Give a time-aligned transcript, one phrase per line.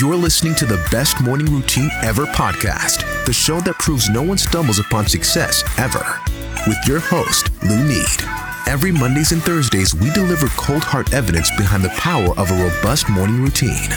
[0.00, 4.36] You're listening to the Best Morning Routine Ever podcast, the show that proves no one
[4.38, 6.18] stumbles upon success ever.
[6.66, 8.06] With your host, Lou Need.
[8.66, 13.08] Every Mondays and Thursdays, we deliver cold hard evidence behind the power of a robust
[13.08, 13.88] morning routine.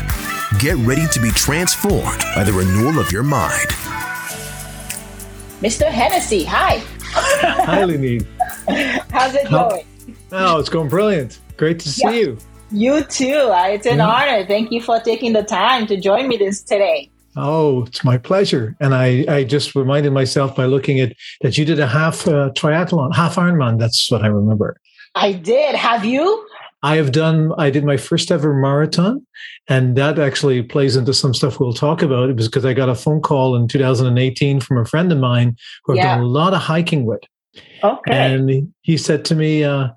[0.59, 3.67] Get ready to be transformed by the renewal of your mind.
[5.61, 5.89] Mr.
[5.89, 6.83] Hennessy, hi.
[7.11, 8.25] Hi, Lenine.
[9.11, 9.83] How's it going?
[10.31, 11.39] Oh, it's going brilliant.
[11.57, 12.11] Great to see Yeah.
[12.11, 12.37] you.
[12.71, 13.49] You too.
[13.51, 14.07] Uh, It's an Yeah.
[14.07, 14.45] honor.
[14.45, 17.09] Thank you for taking the time to join me this today.
[17.35, 18.75] Oh, it's my pleasure.
[18.79, 22.49] And I, I just reminded myself by looking at that you did a half uh,
[22.51, 23.79] triathlon, half Ironman.
[23.79, 24.77] That's what I remember.
[25.15, 25.75] I did.
[25.75, 26.45] Have you?
[26.81, 29.25] I have done, I did my first ever marathon.
[29.67, 32.29] And that actually plays into some stuff we'll talk about.
[32.29, 35.55] It was because I got a phone call in 2018 from a friend of mine
[35.85, 36.15] who I've Yeah.
[36.15, 37.21] done a lot of hiking with.
[37.83, 38.11] Okay.
[38.11, 39.89] And he- he said to me, uh,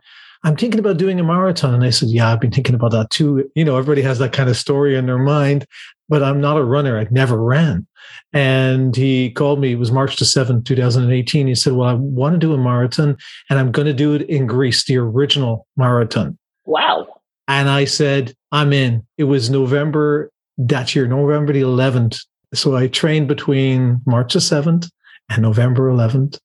[0.45, 1.75] I'm thinking about doing a marathon.
[1.75, 3.51] And I said, Yeah, I've been thinking about that too.
[3.55, 5.67] You know, everybody has that kind of story in their mind,
[6.09, 6.99] but I'm not a runner.
[6.99, 7.87] I've never ran.
[8.33, 11.47] And he called me, it was March the 7th, 2018.
[11.47, 13.17] He said, Well, I want to do a marathon
[13.51, 16.39] and I'm going to do it in Greece, the original marathon.
[16.65, 17.07] wow.
[17.49, 19.05] And I said, I'm in.
[19.19, 22.21] It was November that year, November the 11th.
[22.55, 24.89] So I trained between March the 7th
[25.29, 26.39] and November 11th.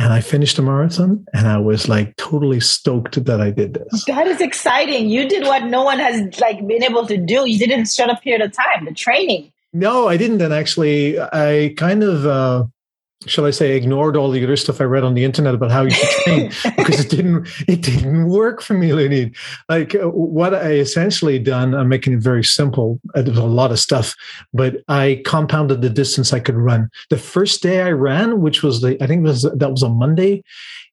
[0.00, 4.06] And I finished the marathon and I was like totally stoked that I did this.
[4.06, 5.10] That is exciting.
[5.10, 7.46] You did what no one has like been able to do.
[7.46, 8.86] You did it in a short period of time.
[8.86, 9.52] The training.
[9.74, 10.40] No, I didn't.
[10.40, 12.64] And actually, I kind of, uh,
[13.26, 15.82] shall I say, ignored all the other stuff I read on the internet about how
[15.82, 19.36] you should train because it didn't, it didn't work for me, Leonid.
[19.68, 22.98] Like uh, what I essentially done, I'm making it very simple.
[23.14, 24.14] Uh, There was a lot of stuff,
[24.54, 26.88] but I compounded the distance I could run.
[27.10, 30.42] The first day I ran, which was the, I think was, that was a Monday.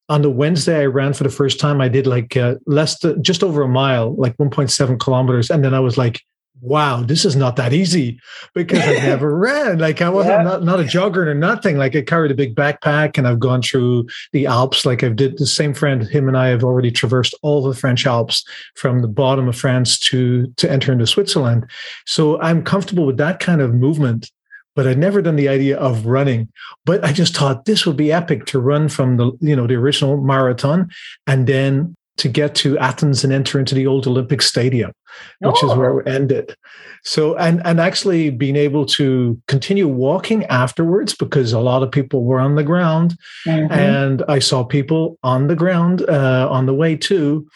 [0.09, 1.81] On the Wednesday, I ran for the first time.
[1.81, 5.49] I did like uh, less, than, just over a mile, like 1.7 kilometers.
[5.49, 6.21] And then I was like,
[6.61, 8.19] wow, this is not that easy
[8.53, 9.77] because I never ran.
[9.79, 10.43] Like I wasn't Yeah.
[10.43, 11.77] not, not a jogger or nothing.
[11.77, 14.85] Like I carried a big backpack and I've gone through the Alps.
[14.85, 18.05] Like I've did the same friend, him and I have already traversed all the French
[18.05, 18.43] Alps
[18.75, 21.65] from the bottom of France to to enter into Switzerland.
[22.05, 24.31] So I'm comfortable with that kind of movement.
[24.75, 26.49] But I'd never done the idea of running.
[26.85, 29.73] But I just thought this would be epic to run from the, you know, the
[29.73, 30.89] original marathon
[31.25, 34.91] and then to get to Athens and enter into the old Olympic Stadium
[35.39, 35.99] which is where Oh.
[35.99, 36.55] it ended.
[37.03, 42.23] So, and and actually being able to continue walking afterwards because a lot of people
[42.23, 43.15] were on the ground,
[43.47, 43.71] Mhm.
[43.71, 47.47] and I saw people on the ground uh, on the way too,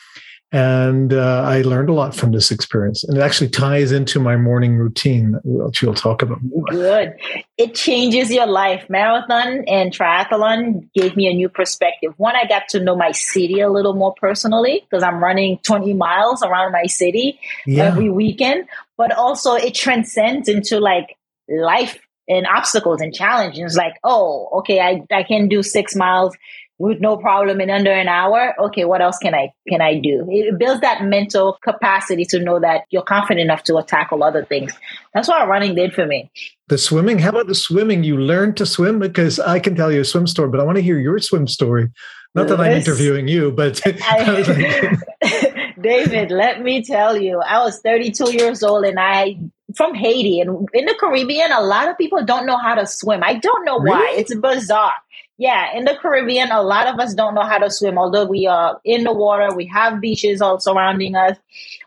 [0.51, 4.35] and uh, I learned a lot from this experience, and it actually ties into my
[4.35, 6.43] morning routine, which we'll talk about.
[6.43, 6.65] More.
[6.65, 7.13] Good.
[7.57, 8.89] It changes your life.
[8.89, 12.13] Marathon and triathlon gave me a new perspective.
[12.17, 15.93] One, I got to know my city a little more personally because I'm running 20
[15.93, 21.15] miles around my city Yeah, every weekend, but also it transcends into like
[21.47, 21.97] life
[22.27, 23.75] and obstacles and challenges.
[23.75, 26.35] Like, oh, okay, I, I can do six miles
[26.81, 28.55] with no problem in under an hour.
[28.59, 30.25] Okay, what else can I can I do?
[30.29, 34.73] It builds that mental capacity to know that you're confident enough to tackle other things.
[35.13, 36.31] That's what running did for me.
[36.67, 37.19] the swimming.
[37.19, 38.03] How about the swimming?
[38.03, 40.77] You learned to swim because I can tell you a swim story, but I want
[40.77, 41.89] to hear your swim story.
[42.33, 47.79] Not that I'm interviewing you, but I I, David, let me tell you, I was
[47.81, 49.37] 32 years old and I
[49.75, 53.21] from Haiti and in the Caribbean, a lot of people don't know how to swim.
[53.23, 53.99] I don't know why.
[53.99, 54.21] Really?
[54.21, 54.93] It's bizarre.
[55.41, 58.45] Yeah, in the Caribbean, a lot of us don't know how to swim, although we
[58.45, 61.35] are in the water, we have beaches all surrounding us.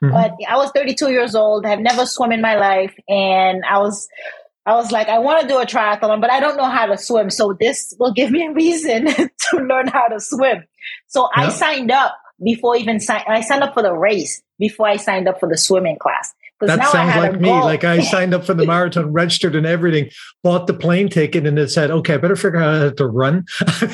[0.02, 0.10] Mhm.
[0.10, 4.08] But I was 32 years old, I've never swum in my life, and I was
[4.66, 6.98] I was like, I want to do a triathlon, but I don't know how to
[6.98, 7.30] swim.
[7.30, 9.04] So this will give me a reason
[9.50, 10.64] to learn how to swim.
[11.06, 13.22] So I signed up before even sign.
[13.28, 16.34] I signed up for the race before I signed up for the swimming class.
[16.60, 17.48] That sounds like me.
[17.48, 17.60] goal.
[17.60, 20.10] Like I signed up for the marathon, registered and everything,
[20.42, 23.44] bought the plane ticket, and it said, "Okay, I better figure out how to run."
[23.68, 23.86] because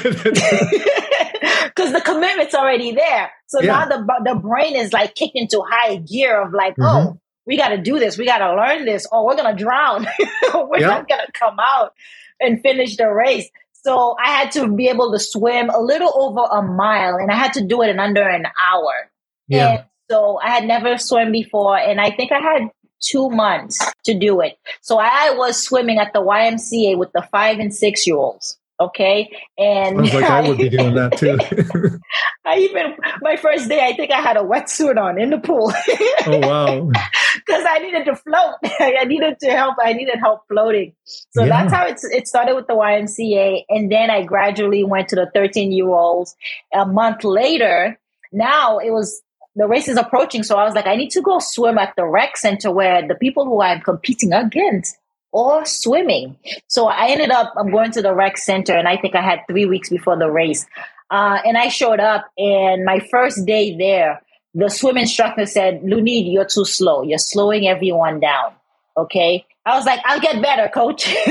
[1.92, 3.30] the commitment's already there.
[3.46, 3.72] So Yeah.
[3.72, 6.84] now the the brain is like kicked into high gear of like, Mhm.
[7.14, 10.06] oh, we got to do this, we got to learn this, or we're gonna drown,
[10.54, 10.86] we're Yeah.
[10.88, 11.92] not gonna come out
[12.40, 13.48] and finish the race.
[13.72, 17.34] So I had to be able to swim a little over a mile, and I
[17.34, 19.10] had to do it in under an hour.
[19.48, 22.70] yeah, And so I had never swum before, and I think I had
[23.00, 24.58] two months to do it.
[24.82, 28.58] So I was swimming at the YMCA with the five and six year olds.
[28.78, 29.30] Okay.
[29.58, 31.38] And I was like I would be doing that too.
[32.46, 35.70] I even my first day, I think I had a wetsuit on in the pool
[36.26, 36.90] oh wow!
[37.36, 38.54] because I needed to float.
[38.80, 39.76] I needed to help.
[39.82, 40.94] I needed help floating.
[41.04, 41.48] So Yeah.
[41.48, 45.30] that's how it's, it started with the YMCA, and then I gradually went to the
[45.34, 46.34] 13 year olds.
[46.72, 47.98] A month later,
[48.32, 49.20] now it was
[49.56, 50.42] the race is approaching.
[50.42, 53.14] So I was like, I need to go swim at the rec center where the
[53.14, 54.96] people who I'm competing against
[55.32, 56.36] or swimming.
[56.68, 59.40] So I ended up, I'm going to the rec center and I think I had
[59.48, 60.66] three weeks before the race.
[61.10, 64.22] Uh, and I showed up and my first day there,
[64.54, 67.02] the swim instructor said, Lunid, you're too slow.
[67.02, 68.52] You're slowing everyone down.
[68.96, 69.46] Okay.
[69.64, 71.06] I was like, I'll get better, coach.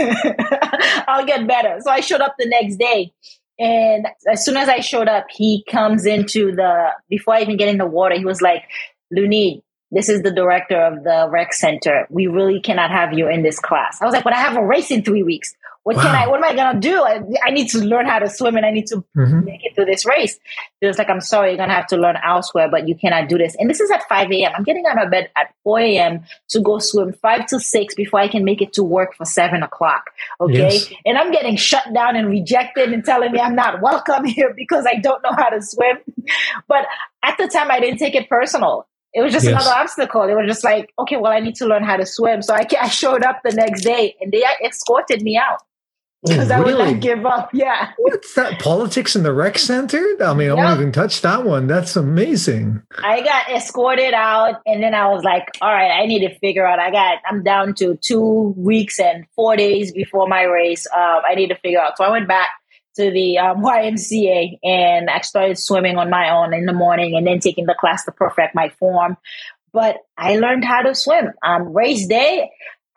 [1.08, 1.80] I'll get better.
[1.82, 3.12] So I showed up the next day.
[3.60, 7.68] And as soon as I showed up, he comes into the, before I even get
[7.68, 8.64] in the water, he was like,
[9.14, 9.62] Lunid,
[9.92, 12.08] this is the director of the rec center.
[12.10, 14.02] We really cannot have you in this class.
[14.02, 15.54] I was like, but I have a race in three weeks.
[15.84, 16.04] What wow.
[16.04, 17.02] can I, what am I going to do?
[17.02, 19.46] I, I, need to learn how to swim and I need to mm-hmm.
[19.46, 20.38] make it through this race.
[20.82, 23.30] He was like, I'm sorry, you're going to have to learn elsewhere, but you cannot
[23.30, 23.56] do this.
[23.58, 24.52] And this is at 5 a.m.
[24.56, 26.26] I'm getting out of bed at 4 a.m.
[26.50, 29.64] to go swim five to six before I can make it to work for seven
[29.64, 30.12] o'clock.
[30.42, 30.74] Okay.
[30.74, 30.94] Yes.
[31.06, 34.86] And I'm getting shut down and rejected and telling me I'm not welcome here because
[34.86, 35.98] I don't know how to swim.
[36.68, 36.86] but
[37.24, 38.86] at the time, I didn't take it personal.
[39.14, 39.54] It was just yes.
[39.54, 40.24] another obstacle.
[40.24, 42.44] It was just like, okay, well, I need to learn how to swim.
[42.44, 45.62] So I, I showed up the next day and they escorted me out
[46.24, 46.74] because oh, really?
[46.74, 47.50] I would not give up.
[47.54, 47.92] Yeah.
[47.98, 48.60] What's that?
[48.60, 50.04] Politics in the rec center?
[50.22, 51.68] I mean, I won't even touch that one.
[51.68, 52.84] That's amazing.
[52.98, 56.68] I got escorted out, and then I was like, all right, I need to figure
[56.68, 56.80] out.
[56.80, 60.86] I got, I'm down to two weeks and four days before my race.
[60.94, 61.98] Uh, I need to figure out.
[61.98, 62.50] So I went back
[62.96, 67.26] to the um, YMCA and I started swimming on my own in the morning and
[67.26, 69.16] then taking the class to perfect my form.
[69.72, 71.32] But I learned how to swim.
[71.44, 72.50] Um, race day,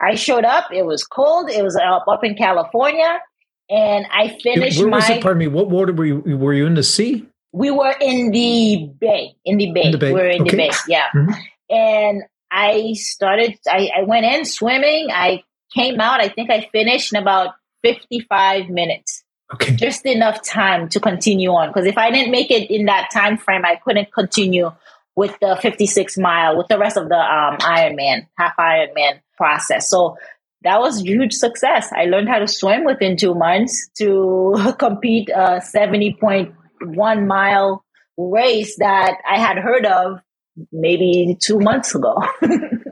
[0.03, 0.65] I showed up.
[0.71, 1.49] It was cold.
[1.49, 3.21] It was up, up in California,
[3.69, 4.79] and I finished.
[4.79, 5.23] Where was my, it?
[5.23, 5.47] Pardon me.
[5.47, 6.37] What water were you?
[6.37, 7.25] Were you in the sea?
[7.51, 9.35] We were in the bay.
[9.45, 9.83] In the bay.
[9.83, 10.11] In the bay.
[10.11, 10.51] We were in okay.
[10.51, 10.71] the bay.
[10.87, 11.07] Yeah.
[11.15, 11.33] Mm-hmm.
[11.69, 13.57] And I started.
[13.67, 15.09] I, I went in swimming.
[15.11, 16.19] I came out.
[16.19, 19.23] I think I finished in about fifty-five minutes.
[19.53, 19.75] Okay.
[19.75, 21.69] Just enough time to continue on.
[21.69, 24.71] Because if I didn't make it in that time frame, I couldn't continue
[25.15, 29.89] with the 56 mile, with the rest of the um, Ironman, half Ironman process.
[29.89, 30.17] So
[30.63, 31.91] that was huge success.
[31.95, 37.83] I learned how to swim within two months to compete a 70.1 mile
[38.17, 40.19] race that I had heard of
[40.71, 42.21] maybe two months ago.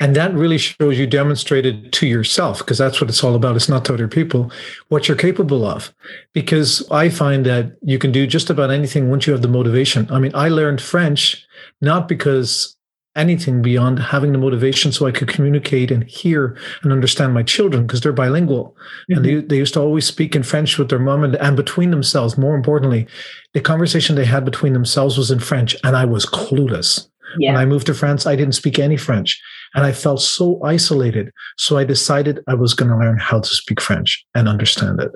[0.00, 3.56] and that really shows you demonstrated to yourself because that's what it's all about.
[3.56, 4.50] It's not to other people
[4.88, 5.92] what you're capable of.
[6.32, 10.10] Because i find that you can do just about anything once you have the motivation.
[10.10, 11.46] I mean i learned french
[11.80, 12.76] not because
[13.16, 17.84] anything beyond having the motivation so i could communicate and hear and understand my children
[17.84, 18.76] because they're bilingual.
[19.10, 19.12] Mm-hmm.
[19.14, 21.90] and they, they used to always speak in french with their mom and, and between
[21.90, 23.08] themselves more importantly
[23.52, 27.52] the conversation they had between themselves was in french and i was clueless yeah.
[27.52, 29.40] When I moved to France, I didn't speak any French
[29.74, 31.30] and I felt so isolated.
[31.56, 35.12] So I decided I was going to learn how to speak French and understand it.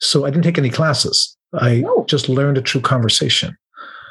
[0.00, 1.36] So I didn't take any classes.
[1.54, 3.56] I just learned a true conversation.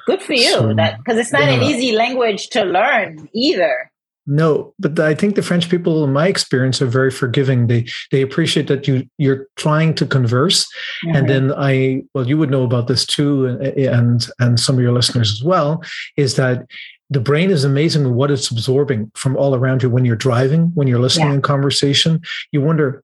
[0.06, 0.51] Good for you.
[0.51, 1.56] So, that because it's not yeah.
[1.56, 3.92] an easy language to learn either.
[4.27, 7.68] No, but I think the French people, in my experience, are very forgiving.
[7.68, 10.65] They they appreciate that you you're trying to converse,
[11.06, 11.15] mm-hmm.
[11.15, 14.94] and then I well, you would know about this too, and and some of your
[14.94, 15.83] listeners as well,
[16.18, 16.65] is that
[17.12, 20.72] the brain is amazing with what it's absorbing from all around you when you're driving,
[20.74, 21.36] when you're listening yeah.
[21.36, 22.22] in conversation.
[22.54, 23.04] You wonder,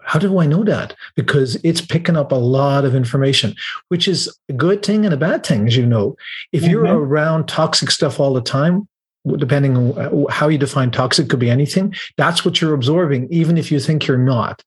[0.00, 0.94] how do I know that?
[1.16, 3.56] Because it's picking up a lot of information,
[3.88, 6.16] which is a good thing and a bad thing, as you know.
[6.52, 6.70] If mm-hmm.
[6.70, 8.86] you're around toxic stuff all the time,
[9.36, 11.94] depending on how you define toxic, could be anything.
[12.16, 14.62] That's what you're absorbing, even if you think you're not.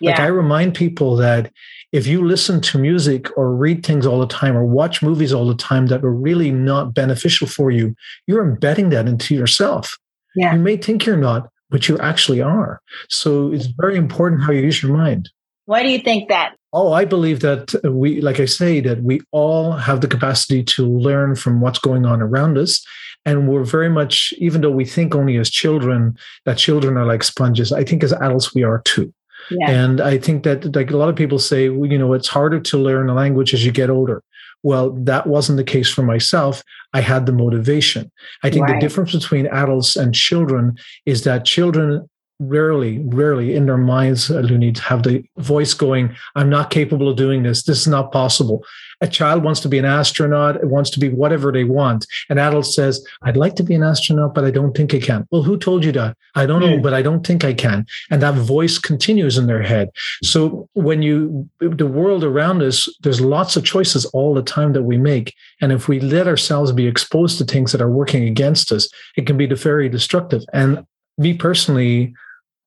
[0.00, 0.10] Yeah.
[0.10, 1.50] Like I remind people that
[1.94, 5.46] if you listen to music or read things all the time or watch movies all
[5.46, 7.94] the time that are really not beneficial for you,
[8.26, 9.96] you're embedding that into yourself.
[10.34, 10.54] Yeah.
[10.54, 12.80] You may think you're not, but you actually are.
[13.08, 15.30] So it's very important how you use your mind.
[15.66, 16.56] Why do you think that?
[16.72, 20.84] Oh, I believe that we, like I say, that we all have the capacity to
[20.84, 22.84] learn from what's going on around us.
[23.24, 27.22] And we're very much, even though we think only as children that children are like
[27.22, 29.14] sponges, I think as adults we are too.
[29.50, 29.70] Yeah.
[29.70, 32.60] And I think that like a lot of people say, well, you know, it's harder
[32.60, 34.22] to learn a language as you get older.
[34.62, 36.62] Well, that wasn't the case for myself.
[36.94, 38.10] I had the motivation.
[38.42, 38.74] I think right.
[38.74, 42.08] the difference between adults and children is that children
[42.48, 47.16] rarely, rarely in their minds, uh, Lunid, have the voice going, I'm not capable of
[47.16, 47.62] doing this.
[47.62, 48.64] This is not possible.
[49.00, 52.06] A child wants to be an astronaut, it wants to be whatever they want.
[52.30, 55.26] An adult says, I'd like to be an astronaut, but I don't think I can.
[55.30, 56.16] Well, who told you that?
[56.34, 56.82] I don't know, hmm.
[56.82, 57.86] but I don't think I can.
[58.10, 59.90] And that voice continues in their head.
[60.22, 64.84] So when you, the world around us, there's lots of choices all the time that
[64.84, 65.34] we make.
[65.60, 69.26] And if we let ourselves be exposed to things that are working against us, it
[69.26, 70.42] can be very destructive.
[70.52, 70.86] And
[71.18, 72.14] me personally,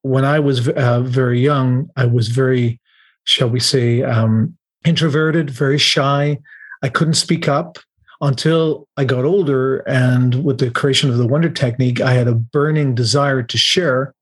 [0.07, 2.79] when I was uh, very young, I was very,
[3.23, 6.39] shall we say, um, introverted, very shy.
[6.81, 7.77] I couldn't speak up.
[8.21, 12.35] until I got older and with the creation of the Wonder Technique, I had a
[12.35, 14.13] burning desire to share.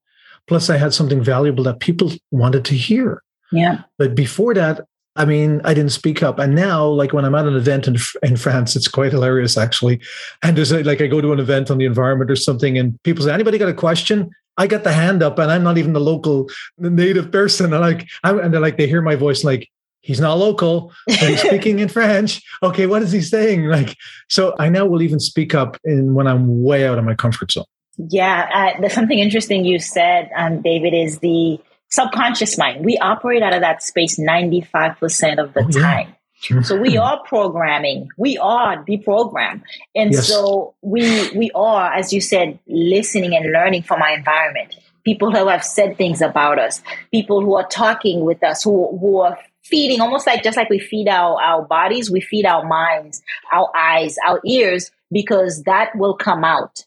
[0.48, 3.24] Plus, I had something valuable that people wanted to hear.
[3.52, 3.82] Yeah.
[3.98, 4.82] But before that,
[5.16, 6.40] I mean, I didn't speak up.
[6.40, 10.02] And now, like when I'm at an event in, in France, it's quite hilarious actually.
[10.44, 13.24] And there's like, I go to an event on the environment or something, and people
[13.24, 14.30] say, anybody got a question?
[14.58, 17.74] I got the hand up, and I'm not even the local the native person.
[17.74, 19.70] And like, I'm, and they're like, they hear my voice, like,
[20.02, 22.42] he's not local, but he's speaking in French.
[22.64, 23.66] Okay, what is he saying?
[23.66, 23.98] Like,
[24.30, 27.52] so I now will even speak up in when I'm way out of my comfort
[27.52, 27.66] zone.
[27.98, 31.60] Yeah, uh, there's something interesting you said, um, David, is the
[31.90, 32.86] subconscious mind.
[32.86, 36.16] We operate out of that space 95% of the oh, time.
[36.64, 38.10] So we are programming.
[38.18, 39.62] We are deprogrammed.
[39.96, 40.28] And yes.
[40.28, 44.76] so we we are, as you said, listening and learning from our environment.
[45.04, 49.22] People who have said things about us, people who are talking with us, who who
[49.22, 53.22] are feeding almost like just like we feed our, our bodies, we feed our minds,
[53.52, 56.86] our eyes, our ears, because that will come out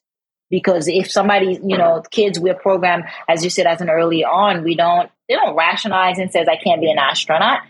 [0.51, 4.63] because if somebody you know kids we're programmed as you said as an early on
[4.63, 7.61] we don't they don't rationalize and says i can't be an astronaut.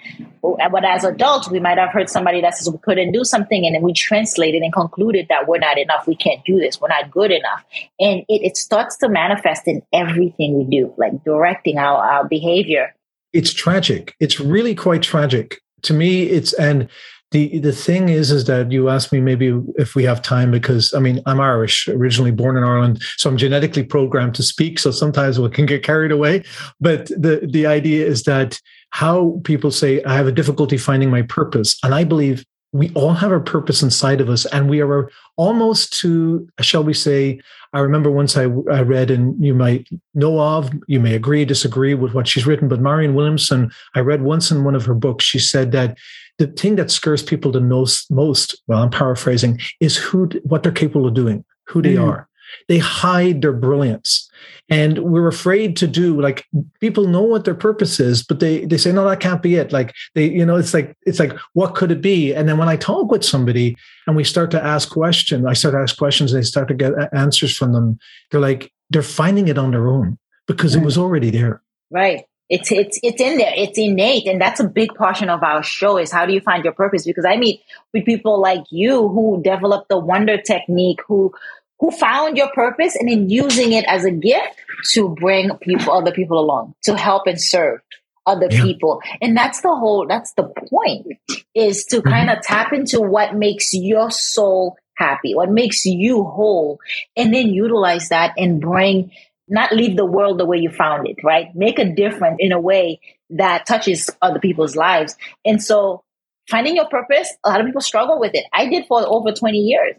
[0.44, 3.66] Uh, but as adults we might have heard somebody that says we couldn't do something
[3.66, 6.88] and then we translated and concluded that we're not enough we can't do this we're
[6.88, 7.64] not good enough.
[7.98, 12.94] And it, it starts to manifest in everything we do like directing our, our behavior.
[13.32, 14.14] It's tragic.
[14.20, 15.60] It's really quite tragic.
[15.82, 16.88] To me it's and
[17.30, 20.94] the the thing is is that you asked me maybe if we have time because
[20.94, 24.90] i mean i'm irish originally born in ireland so i'm genetically programmed to speak so
[24.90, 26.42] sometimes we can get carried away.
[26.80, 31.22] But the the idea is that how people say i have a difficulty finding my
[31.22, 35.10] purpose and i believe we all have a purpose inside of us and we are
[35.36, 37.40] almost to shall we say
[37.72, 41.94] i remember once I, I read and you might know of you may agree disagree
[41.94, 45.24] with what she's written but marianne williamson i read once in one of her books
[45.24, 45.96] she said that
[46.38, 50.72] the thing that scares people the most, most well, I'm paraphrasing, is who what they're
[50.72, 52.08] capable of doing, who they mm.
[52.08, 52.28] are.
[52.68, 54.30] They hide their brilliance.
[54.70, 56.46] And we're afraid to do like
[56.80, 59.72] people know what their purpose is, but they they say, no, that can't be it.
[59.72, 62.34] Like they, you know, it's like, it's like, what could it be?
[62.34, 63.76] And then when I talk with somebody
[64.06, 66.92] and we start to ask questions, I start to ask questions, they start to get
[67.12, 67.98] answers from them.
[68.30, 71.62] They're like, they're finding it on their own because it was already there.
[71.90, 72.24] Right.
[72.48, 73.52] It's it's it's in there.
[73.54, 75.98] It's innate, and that's a big portion of our show.
[75.98, 77.04] Is how do you find your purpose?
[77.04, 77.62] Because I meet
[77.92, 81.32] with people like you who develop the Wonder Technique, who
[81.80, 84.56] who found your purpose and then using it as a gift
[84.92, 87.80] to bring people, other people along, to help and serve
[88.26, 88.62] other yeah.
[88.62, 89.00] people.
[89.20, 90.06] And that's the whole.
[90.06, 91.06] That's the point.
[91.54, 92.08] Is to mm-hmm.
[92.08, 96.78] kind of tap into what makes your soul happy, what makes you whole,
[97.16, 99.12] and then utilize that and bring
[99.48, 101.54] not leave the world the way you found it, right?
[101.54, 103.00] Make a difference in a way
[103.30, 105.16] that touches other people's lives.
[105.44, 106.02] And so
[106.48, 108.44] finding your purpose, a lot of people struggle with it.
[108.52, 109.96] I did for over 20 years.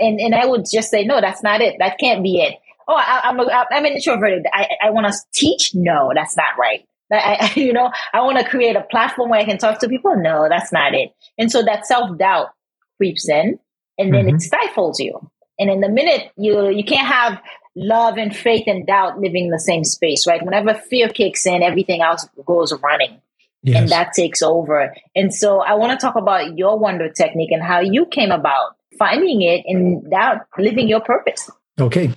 [0.00, 1.76] And, and I would just say, no, that's not it.
[1.78, 2.54] That can't be it.
[2.86, 4.46] Oh, I, am a, I'm an introverted.
[4.52, 5.72] I, I want to teach.
[5.74, 6.86] No, that's not right.
[7.12, 10.14] I, you know, I want to create a platform where I can talk to people.
[10.16, 11.12] No, that's not it.
[11.36, 12.48] And so that self doubt
[12.96, 13.58] creeps in
[13.98, 14.36] and then mm-hmm.
[14.36, 15.18] it stifles you.
[15.58, 17.40] And in the minute you, you can't have
[17.78, 20.44] love and faith and doubt living in the same space, right?
[20.44, 23.20] Whenever fear kicks in, everything else goes running.
[23.62, 23.80] Yes.
[23.80, 24.94] And that takes over.
[25.14, 28.76] And so I want to talk about your wonder technique and how you came about
[28.98, 31.50] finding it and that living your purpose.
[31.80, 32.12] Okay.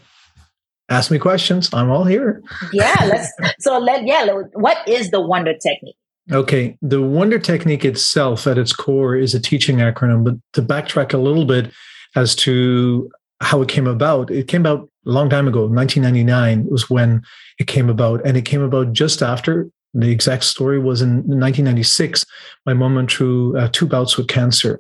[0.90, 1.70] Ask me questions.
[1.74, 2.42] I'm all here.
[2.74, 5.96] yeah, let's so let yeah, what is the wonder technique?
[6.32, 11.14] Okay, the wonder technique itself at its core is a teaching acronym, but to backtrack
[11.14, 11.72] a little bit
[12.16, 13.10] as to
[13.42, 17.22] how it came about, it came about a long time ago, 1999 was when
[17.60, 18.26] it came about.
[18.26, 22.26] And it came about just after the exact story was in 1996.
[22.66, 24.80] My mom went through uh, two bouts with cancer.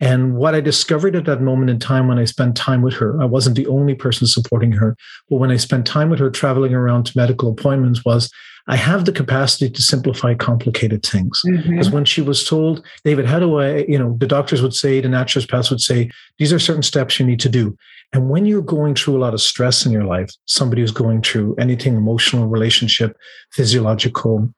[0.00, 3.20] And what I discovered at that moment in time when I spent time with her,
[3.20, 4.96] I wasn't the only person supporting her,
[5.28, 8.30] but when I spent time with her traveling around to medical appointments, was
[8.66, 11.42] I have the capacity to simplify complicated things.
[11.46, 11.70] Mm-hmm.
[11.70, 15.00] Because when she was told, David, how do I, you know, the doctors would say,
[15.00, 17.76] the naturopaths would say, these are certain steps you need to do.
[18.12, 21.22] And when you're going through a lot of stress in your life, somebody who's going
[21.22, 23.16] through anything emotional, relationship,
[23.52, 24.52] physiological,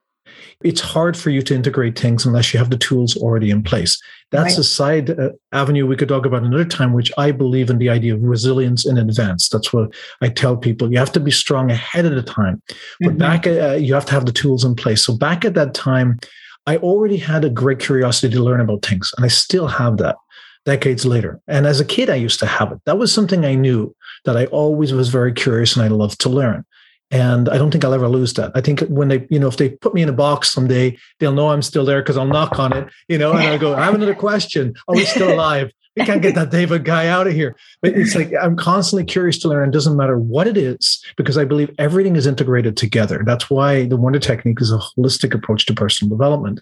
[0.63, 4.01] it's hard for you to integrate things unless you have the tools already in place.
[4.31, 4.59] That's right.
[4.59, 7.89] a side uh, avenue we could talk about another time, which I believe in the
[7.89, 9.49] idea of resilience in advance.
[9.49, 10.91] That's what I tell people.
[10.91, 12.61] You have to be strong ahead of the time,
[13.01, 13.17] but mm-hmm.
[13.17, 15.03] back, uh, you have to have the tools in place.
[15.03, 16.19] So back at that time,
[16.65, 20.15] I already had a great curiosity to learn about things, and I still have that
[20.65, 21.41] decades later.
[21.47, 22.79] And as a kid, I used to have it.
[22.85, 26.29] That was something I knew that I always was very curious and I loved to
[26.29, 26.65] learn.
[27.11, 28.51] And I don't think I'll ever lose that.
[28.55, 31.33] I think when they, you know, if they put me in a box someday, they'll
[31.33, 33.85] know I'm still there because I'll knock on it, you know, and I'll go, I
[33.85, 34.73] have another question.
[34.87, 35.71] Oh, he's still alive.
[35.95, 37.55] we can't get that David guy out of here.
[37.81, 39.69] But it's like I'm constantly curious to learn.
[39.69, 43.21] It doesn't matter what it is, because I believe everything is integrated together.
[43.25, 46.61] That's why the Wonder Technique is a holistic approach to personal development.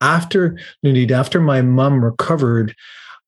[0.00, 2.74] After Lunid, after my mom recovered,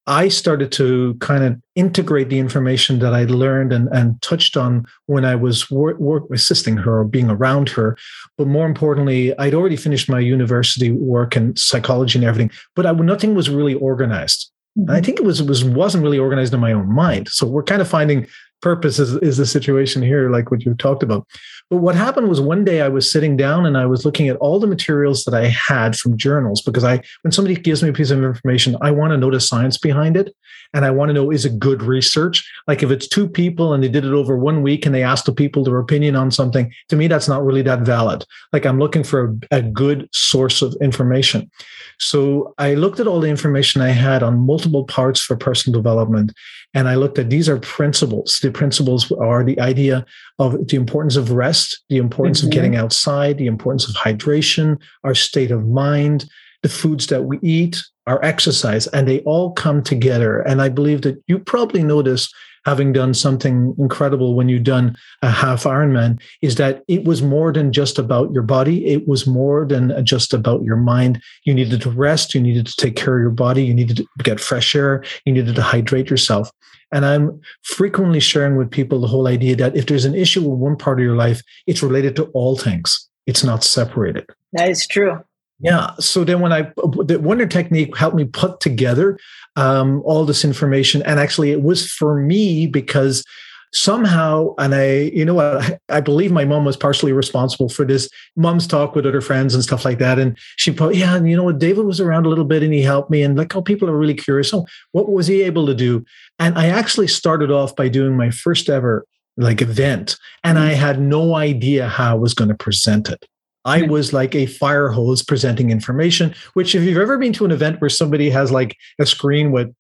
[0.07, 4.85] I started to kind of integrate the information that I learned and, and touched on
[5.07, 7.97] when I was work, work, assisting her or being around her.
[8.37, 12.93] But more importantly, I'd already finished my university work and psychology and everything, but I,
[12.93, 14.51] nothing was really organized.
[14.77, 14.91] Mm-hmm.
[14.91, 17.29] I think it was, was wasn't really organized in my own mind.
[17.29, 18.27] So we're kind of finding
[18.63, 21.27] purpose is, is the situation here, like what you talked about.
[21.69, 24.37] But what happened was one day I was sitting down and I was looking at
[24.37, 27.93] all the materials that I had from journals because I, when somebody gives me a
[27.93, 30.35] piece of information, I want to know the science behind it.
[30.75, 32.49] And I want to know, is it good research?
[32.67, 35.27] Like if it's two people and they did it over one week and they asked
[35.27, 38.25] the people their opinion on something, to me, that's not really that valid.
[38.53, 41.51] Like I'm looking for a, a good source of information.
[41.99, 46.33] So I looked at all the information I had on multiple parts for personal development.
[46.75, 48.39] And I looked at these are principles.
[48.43, 50.07] The principles are the idea
[50.39, 52.49] of the importance of rest, the importance mm-hmm.
[52.49, 56.25] of getting outside, the importance of hydration, our state of mind,
[56.63, 60.41] the foods that we eat, our exercise, and they all come together.
[60.41, 62.33] And I believe that you probably notice
[62.65, 67.53] having done something incredible when you've done a half Ironman is that it was more
[67.53, 68.87] than just about your body.
[68.87, 71.21] It was more than just about your mind.
[71.45, 72.35] You needed to rest.
[72.35, 73.65] You needed to take care of your body.
[73.65, 75.05] You needed to get fresh air.
[75.25, 76.51] You needed to hydrate yourself.
[76.93, 80.59] And I'm frequently sharing with people the whole idea that if there's an issue with
[80.59, 83.09] one part of your life, it's related to all things.
[83.27, 84.27] It's not separated.
[84.53, 85.19] That is true.
[85.61, 85.93] Yeah.
[86.01, 86.73] So then when I,
[87.05, 89.19] the Wonder Technique helped me put together
[89.57, 91.03] um, all this information.
[91.03, 93.25] And actually, it was for me because
[93.73, 98.09] somehow, and I, you know what, I, believe my mom was partially responsible for this.
[98.37, 100.19] Mom's talk with other friends and stuff like that.
[100.19, 102.73] And she put, yeah, and you know what, David was around a little bit and
[102.73, 103.23] he helped me.
[103.23, 104.51] And like, oh, people are really curious.
[104.51, 106.05] So what was he able to do?
[106.39, 110.19] And I actually started off by doing my first ever like event.
[110.45, 110.81] And I mm-hmm.
[110.81, 113.25] had no idea how I was going to present it.
[113.65, 113.93] I mm-hmm.
[113.93, 117.81] was like a fire hose presenting information, which if you've ever been to an event
[117.81, 119.73] where somebody has like a screen with,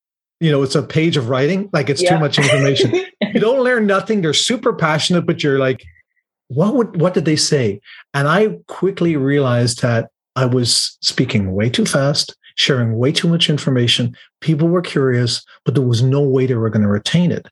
[0.42, 2.14] you know, it's a page of writing, like it's yeah.
[2.14, 2.92] too much information.
[3.32, 4.22] you don't learn nothing.
[4.22, 5.84] They're super passionate, but you're like,
[6.48, 7.80] what would what did they say?
[8.12, 13.48] And I quickly realized that I was speaking way too fast, sharing way too much
[13.48, 14.16] information.
[14.40, 17.46] People were curious, but there was no way they were going to retain it.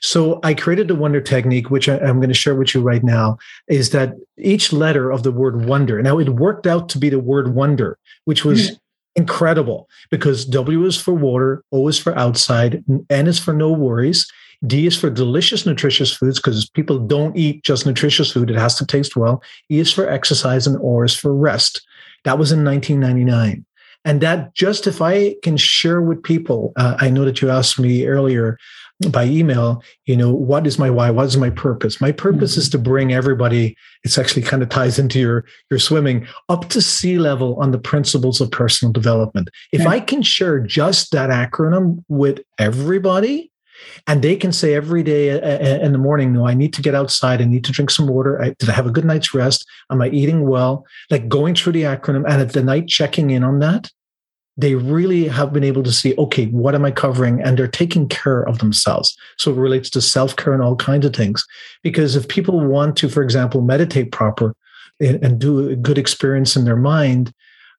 [0.00, 3.04] So I created the wonder technique, which I, am going to share with you right
[3.04, 3.36] now,
[3.68, 6.02] is that each letter of the word wonder.
[6.02, 8.78] Now it worked out to be the word wonder, which was mm.
[9.20, 14.30] Incredible because W is for water, O is for outside, N is for no worries.
[14.66, 18.50] D is for delicious, nutritious foods because people don't eat just nutritious food.
[18.50, 19.42] It has to taste well.
[19.70, 21.80] E is for exercise and O is for rest.
[22.24, 23.64] That was in 1999.
[24.04, 27.78] And that just if I can share with people, uh, I know that you asked
[27.78, 28.58] me earlier
[29.08, 31.10] by email, you know, what is my why?
[31.10, 32.00] What is my purpose?
[32.00, 32.60] My purpose mm-hmm.
[32.60, 32.72] is mm.
[32.72, 37.18] to bring everybody, it's actually kind of ties into your, your swimming up to sea
[37.18, 39.48] level on the principles of personal development.
[39.72, 43.50] If I can share just that acronym with everybody,
[44.06, 46.74] and they can say every day uh, uh, uh, in the morning, no, I need
[46.74, 47.40] to get outside.
[47.40, 48.40] I need to drink some water.
[48.42, 49.66] I, did I have a good night's rest?
[49.90, 50.84] Am I eating well?
[51.10, 53.90] Like going through the acronym and at the night checking in on that
[54.60, 57.40] they really have been able to see, okay, what am I covering?
[57.40, 59.16] And they're taking care of themselves.
[59.36, 61.46] So it relates to self care and all kinds of things.
[61.82, 64.54] Because if people want to, for example, meditate proper
[65.00, 67.32] and do a good experience in their mind,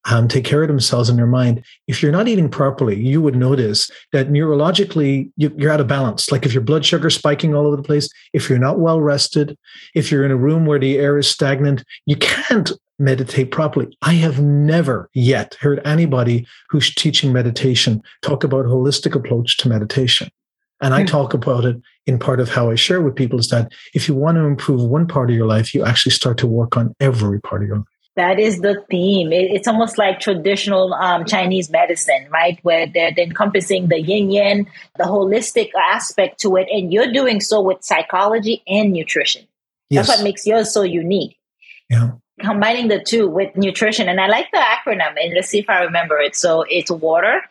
[0.10, 1.64] um, take care of themselves in their mind.
[1.88, 6.32] If you're not eating properly, you would notice that neurologically you, you're out of balance.
[6.32, 9.58] Like if your blood sugar spiking all over the place, if you're not well rested,
[9.94, 13.96] if you're in a room where the air is stagnant, you can't meditate properly.
[14.02, 19.70] I have never yet heard anybody who's teaching meditation talk about a holistic approach to
[19.70, 20.30] meditation.
[20.82, 21.08] And I hmm.
[21.08, 24.16] talk about it in part of how I share with people is that if you
[24.16, 27.40] want to improve one part of your life, you actually start to work on every
[27.40, 27.86] part of your life.
[28.16, 29.32] That is the theme.
[29.32, 32.60] It, it's almost like traditional um, Chinese medicine, right?
[32.64, 36.68] Where they're, they're encompassing the yin yang, the holistic aspect to it.
[36.70, 39.48] And you're doing so with psychology and nutrition.
[39.90, 40.08] Yes.
[40.08, 41.38] That's what makes yours so unique.
[41.90, 44.10] Yeah combining the two with nutrition.
[44.10, 46.36] And I like the acronym, and let's see if I remember it.
[46.36, 47.42] So it's water,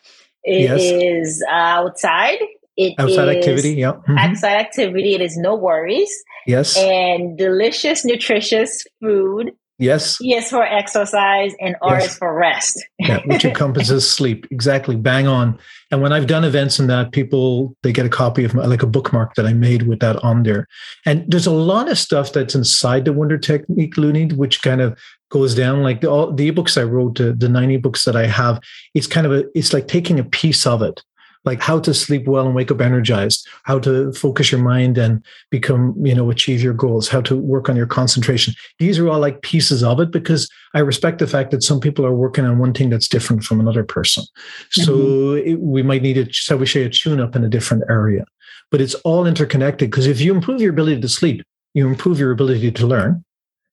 [0.42, 0.80] It yes.
[0.80, 2.38] is outside,
[2.76, 3.92] it outside activity, yeah.
[3.92, 4.18] Mm-hmm.
[4.18, 6.10] Outside activity, it is no worries.
[6.46, 6.76] Yes.
[6.76, 10.18] And delicious, nutritious food Yes.
[10.20, 12.10] Yes for exercise and R yes.
[12.10, 12.84] is for rest.
[12.98, 14.46] yeah, which encompasses sleep.
[14.50, 14.94] Exactly.
[14.94, 15.58] Bang on.
[15.90, 18.82] And when I've done events in that, people they get a copy of my, like
[18.82, 20.68] a bookmark that I made with that on there.
[21.06, 24.98] And there's a lot of stuff that's inside the Wonder Technique, Looney, which kind of
[25.30, 28.26] goes down like the, all the ebooks I wrote, the, the nine ebooks that I
[28.26, 28.60] have.
[28.94, 31.02] It's kind of a it's like taking a piece of it
[31.44, 35.24] like how to sleep well and wake up energized, how to focus your mind and
[35.50, 38.54] become, you know, achieve your goals, how to work on your concentration.
[38.78, 42.04] These are all like pieces of it because I respect the fact that some people
[42.04, 44.24] are working on one thing that's different from another person.
[44.70, 45.48] So mm-hmm.
[45.48, 48.24] it, we might need a, so we say a tune up in a different area,
[48.70, 52.32] but it's all interconnected because if you improve your ability to sleep, you improve your
[52.32, 53.24] ability to learn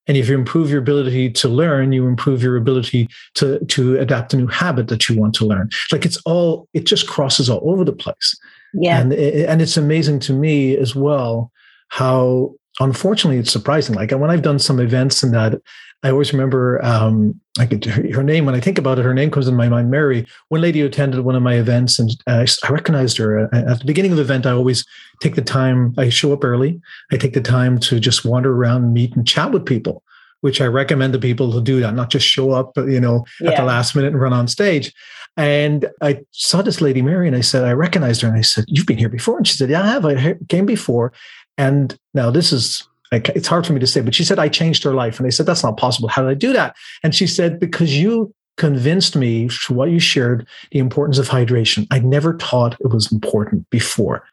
[0.07, 4.33] and if you improve your ability to learn, you improve your ability to, to adapt
[4.33, 5.69] a new habit that you want to learn.
[5.91, 8.37] Like it's all, it just crosses all over the place.
[8.73, 8.99] Yeah.
[8.99, 11.51] And, and it's amazing to me as well
[11.89, 13.95] how unfortunately it's surprising.
[13.95, 15.61] Like when I've done some events and that,
[16.03, 19.05] I always remember um, I could her, name when I think about it.
[19.05, 19.89] Her name comes in my mind.
[19.89, 23.71] Mary, one lady who attended one of my events, and uh, I recognized her uh,
[23.71, 24.45] at the beginning of the event.
[24.45, 24.85] I always
[25.21, 25.95] take the time.
[25.97, 26.79] I show up early.
[27.11, 30.03] I take the time to just wander around, meet, and chat with people,
[30.41, 33.51] which I recommend to people to do that, not just show up, you know, yeah.
[33.51, 34.93] at the last minute and run on stage.
[35.35, 38.65] And I saw this lady, Mary, and I said, I recognized her, and I said,
[38.67, 40.05] "You've been here before?" And she said, "Yeah, I have.
[40.05, 41.11] I came before."
[41.57, 44.83] And now this is it's hard for me to say, but she said, I changed
[44.83, 45.17] her life.
[45.17, 46.09] And I said, that's not possible.
[46.09, 46.75] How did I do that?
[47.03, 51.87] And she said, because you convinced me through what you shared the importance of hydration.
[51.91, 54.25] I never thought it was important before.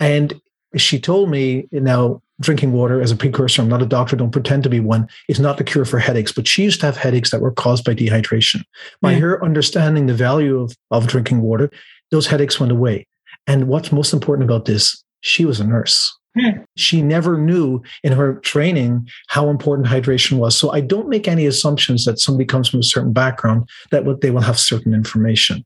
[0.00, 0.40] And
[0.76, 4.62] she told me now drinking water as a precursor, I'm not a doctor, don't pretend
[4.62, 6.32] to be one, is not the cure for headaches.
[6.32, 8.64] But she used to have headaches that were caused by dehydration.
[9.00, 9.18] By yeah.
[9.18, 11.70] her understanding the value of, of drinking water,
[12.10, 13.06] those headaches went away.
[13.46, 16.17] And what's most important about this, she was a nurse.
[16.76, 20.56] She never knew in her training how important hydration was.
[20.56, 24.20] So I don't make any assumptions that somebody comes from a certain background that what
[24.20, 25.64] they will have certain information.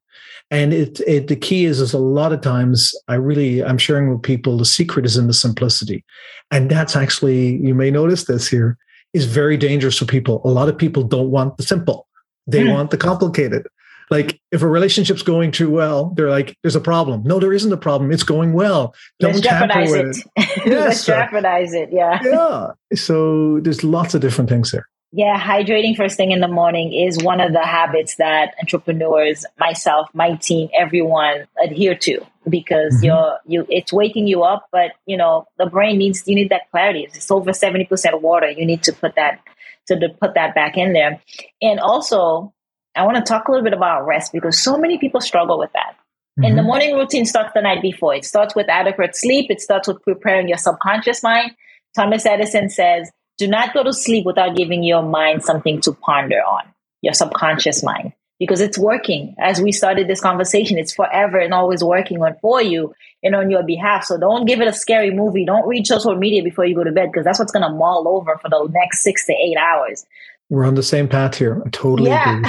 [0.51, 4.11] And it, it, the key is is a lot of times I really I'm sharing
[4.11, 6.05] with people the secret is in the simplicity,
[6.51, 8.77] and that's actually you may notice this here
[9.15, 10.43] is very dangerous for people.
[10.45, 12.07] A lot of people don't want the simple;
[12.47, 12.73] they mm.
[12.73, 13.67] want the complicated
[14.13, 17.73] like if a relationship's going too well, they're like, "There's a problem." No, there isn't
[17.73, 18.13] a problem.
[18.13, 18.95] It's going well.
[19.19, 20.07] Don't Let's jeopardize it.
[20.07, 20.27] it.
[20.67, 21.89] yes, Let's jeopardize it.
[21.93, 22.21] Yeah.
[22.23, 22.73] Yeah.
[22.95, 24.87] So there's lots of different things there.
[25.15, 30.09] Yeah, hydrating first thing in the morning is one of the habits that entrepreneurs, myself,
[30.15, 33.05] my team, everyone adhere to because mm-hmm.
[33.05, 36.71] you're you it's waking you up, but you know the brain needs you need that
[36.71, 37.09] clarity.
[37.13, 38.51] It's over seventy percent water.
[38.51, 39.41] You need to put that
[39.89, 41.21] to put that back in there,
[41.61, 42.55] and also
[42.95, 45.73] I want to talk a little bit about rest because so many people struggle with
[45.73, 45.97] that.
[46.39, 46.45] Mm-hmm.
[46.45, 48.15] And the morning routine starts the night before.
[48.15, 49.51] It starts with adequate sleep.
[49.51, 51.53] It starts with preparing your subconscious mind.
[51.95, 56.37] Thomas Edison says, do not go to sleep without giving your mind something to ponder
[56.37, 56.63] on,
[57.01, 59.35] your subconscious mind, because it's working.
[59.39, 63.51] As we started this conversation, it's forever and always working on for you and on
[63.51, 64.05] your behalf.
[64.05, 65.45] So don't give it a scary movie.
[65.45, 68.07] Don't read social media before you go to bed because that's what's going to mull
[68.09, 70.07] over for the next six to eight hours.
[70.53, 71.63] We're on the same path here.
[71.65, 72.43] I totally yeah.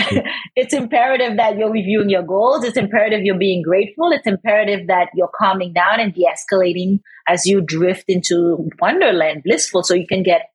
[0.58, 2.66] it's imperative that you're reviewing your goals.
[2.66, 4.12] It's imperative you're being grateful.
[4.12, 9.94] It's imperative that you're calming down and de-escalating as you drift into wonderland, blissful, so
[9.94, 10.50] you can get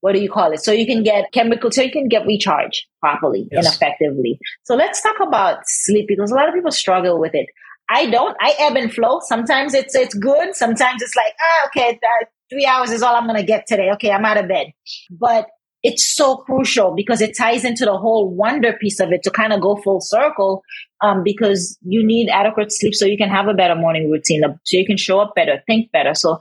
[0.00, 0.64] what do you call it?
[0.64, 3.66] So you can get chemical, so you can get recharged properly yes.
[3.66, 4.38] and effectively.
[4.62, 7.48] So let's talk about sleep because a lot of people struggle with it.
[7.90, 8.34] I don't.
[8.40, 9.20] I ebb and flow.
[9.24, 10.56] Sometimes it's it's good.
[10.56, 12.00] Sometimes it's like, ah, okay,
[12.48, 13.90] three hours is all I'm going to get today.
[13.92, 14.68] Okay, I'm out of bed.
[15.10, 15.48] But
[15.88, 19.52] it's so crucial because it ties into the whole wonder piece of it to kind
[19.52, 20.62] of go full circle
[21.02, 24.76] um, because you need adequate sleep so you can have a better morning routine so
[24.76, 26.14] you can show up better think better.
[26.14, 26.38] So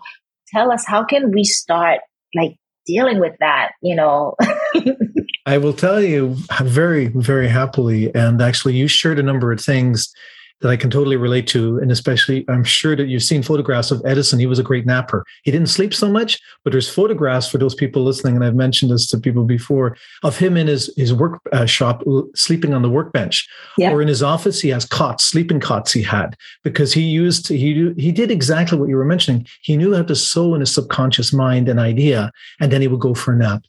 [0.53, 2.01] tell us how can we start
[2.35, 4.35] like dealing with that you know?
[5.45, 10.13] I will tell you very very happily and actually you shared a number of things
[10.61, 11.77] that I can totally relate to.
[11.79, 14.39] And especially, I'm sure that you've seen photographs of Edison.
[14.39, 15.23] He was a great napper.
[15.43, 18.35] He didn't sleep so much, but there's photographs for those people listening.
[18.35, 22.03] And I've mentioned this to people before of him in his, his work uh, shop
[22.35, 23.91] sleeping on the workbench yeah.
[23.91, 24.59] or in his office.
[24.59, 28.89] He has cots, sleeping cots he had because he used, he, he did exactly what
[28.89, 29.45] you were mentioning.
[29.61, 32.99] He knew how to sow in his subconscious mind an idea and then he would
[32.99, 33.63] go for a nap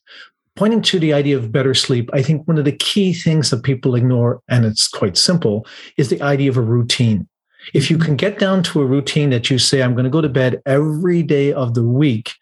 [0.59, 3.63] pointing to the idea of better sleep, I think one of the key things that
[3.63, 5.65] people ignore, and it's quite simple,
[5.97, 7.29] is the idea of a routine.
[7.75, 8.07] If you mm-hmm.
[8.07, 10.61] can get down to a routine that you say, I'm going to go to bed
[10.67, 12.35] every day of the week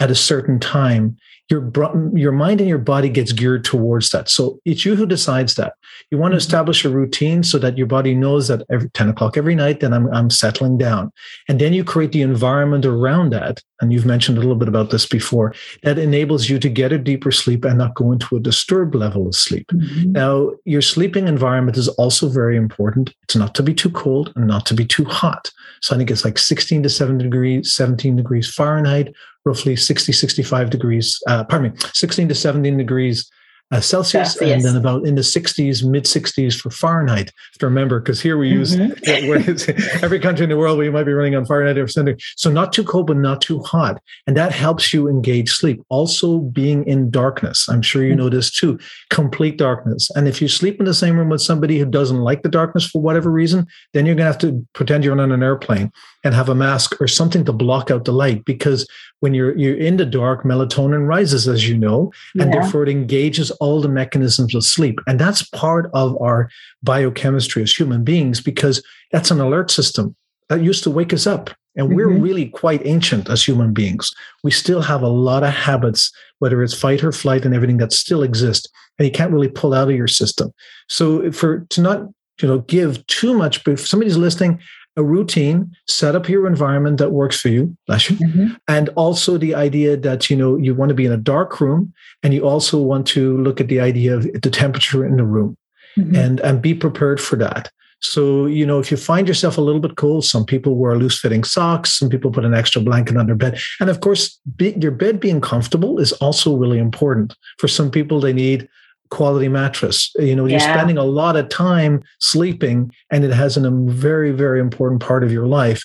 [0.00, 1.16] at a certain time,
[1.50, 1.70] your
[2.14, 4.30] your mind and your body gets geared towards that.
[4.30, 5.74] So it's you who decides that.
[6.10, 6.46] You want to mm-hmm.
[6.46, 9.92] establish a routine so that your body knows that every 10 o'clock every night, then
[9.92, 11.12] I'm, I'm settling down.
[11.48, 13.62] And then you create the environment around that.
[13.80, 16.98] And you've mentioned a little bit about this before, that enables you to get a
[16.98, 19.66] deeper sleep and not go into a disturbed level of sleep.
[19.68, 20.12] Mm-hmm.
[20.12, 23.14] Now, your sleeping environment is also very important.
[23.22, 25.50] It's not to be too cold and not to be too hot.
[25.80, 29.14] So I think it's like 16 to 17 degrees, 17 degrees Fahrenheit
[29.44, 33.30] roughly 60, 65 degrees, uh, pardon me, 16 to 17 degrees
[33.72, 34.50] uh, Celsius, Celsius.
[34.52, 37.32] and then about in the 60s, mid 60s for Fahrenheit.
[37.60, 40.02] To remember, because here we use Mhm.
[40.02, 42.18] every country in the world, we might be running on Fahrenheit or something.
[42.36, 45.80] So not too cold, but not too hot, and that helps you engage sleep.
[45.88, 47.68] Also, being in darkness.
[47.68, 48.18] I'm sure you Mhm.
[48.18, 48.78] know this too.
[49.10, 52.42] Complete darkness, and if you sleep in the same room with somebody who doesn't like
[52.42, 55.90] the darkness for whatever reason, then you're gonna have to pretend you're on an airplane
[56.22, 58.86] and have a mask or something to block out the light because
[59.20, 62.60] when you're you're in the dark melatonin rises as you know and Yeah.
[62.60, 66.48] therefore it engages all the mechanisms of sleep and that's part of our
[66.82, 70.14] biochemistry as human beings because that's an alert system
[70.48, 72.22] that used to wake us up and we're Mhm.
[72.22, 74.10] really quite ancient as human beings
[74.42, 77.92] we still have a lot of habits whether it's fight or flight and everything that
[77.92, 80.50] still exist and you can't really pull out of your system
[80.88, 81.98] so for to not
[82.42, 84.58] you know give too much but if somebody's listening
[84.96, 88.56] a routine set up your environment that works for you bless you Mhm.
[88.68, 91.92] and also the idea that you know you want to be in a dark room
[92.22, 95.56] and you also want to look at the idea of the temperature in the room
[95.98, 96.16] Mhm.
[96.16, 97.70] and and be prepared for that
[98.02, 101.18] so you know if you find yourself a little bit cold some people wear loose
[101.20, 104.70] fitting socks some people put an extra blanket on their bed and of course be,
[104.80, 108.68] your bed being comfortable is also really important for some people they need
[109.10, 113.66] quality mattress you know you're spending a lot of time sleeping and it has a
[113.66, 115.82] um, very very important part of your life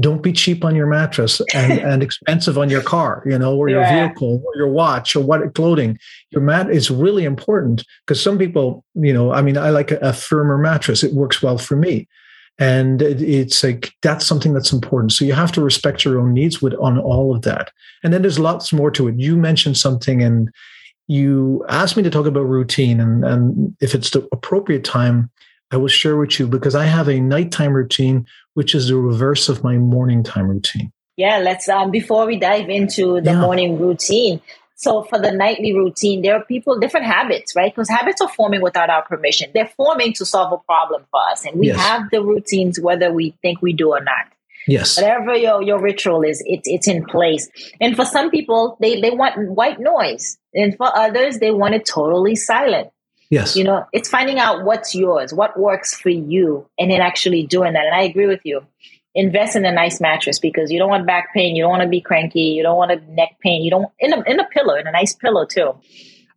[0.00, 3.68] don't be cheap on your mattress and, and expensive on your car, you know, or
[3.68, 4.06] your Yeah.
[4.06, 5.98] vehicle, or your watch, or what clothing.
[6.30, 9.98] Your mat is really important because some people, you know, I mean, I like a,
[9.98, 11.02] a firmer mattress.
[11.02, 12.06] It works well for me.
[12.60, 15.12] And it- it's like that's something that's important.
[15.12, 17.70] So you have to respect your own needs with on all of that.
[18.04, 19.16] And then there's lots more to it.
[19.18, 20.48] You mentioned something and
[21.08, 25.30] you asked me to talk about routine and, and if it's the appropriate time,
[25.70, 29.48] I will share with you because I have a nighttime routine, which is the reverse
[29.48, 30.92] of my morning time routine.
[31.16, 33.40] Yeah, let's um before we dive into the Yeah.
[33.40, 34.40] morning routine.
[34.76, 37.74] So for the nightly routine, there are people different habits, right?
[37.74, 39.50] Because habits are forming without our permission.
[39.52, 41.76] They're forming to solve a problem for us, and we Yes.
[41.78, 44.26] have the routines whether we think we do or not.
[44.68, 44.96] Yes.
[44.96, 47.48] Whatever your your ritual is, it's it's in place.
[47.80, 51.86] And for some people, they they want white noise, and for others, they want it
[51.86, 52.90] totally silent.
[53.30, 53.56] Yes.
[53.56, 57.72] You know, it's finding out what's yours, what works for you, and then actually doing
[57.72, 57.84] that.
[57.84, 58.62] And I agree with you.
[59.14, 61.88] Invest in a nice mattress because you don't want back pain, you don't want to
[61.88, 64.74] be cranky, you don't want a neck pain, you don't in a in a pillow,
[64.74, 65.74] in a nice pillow too.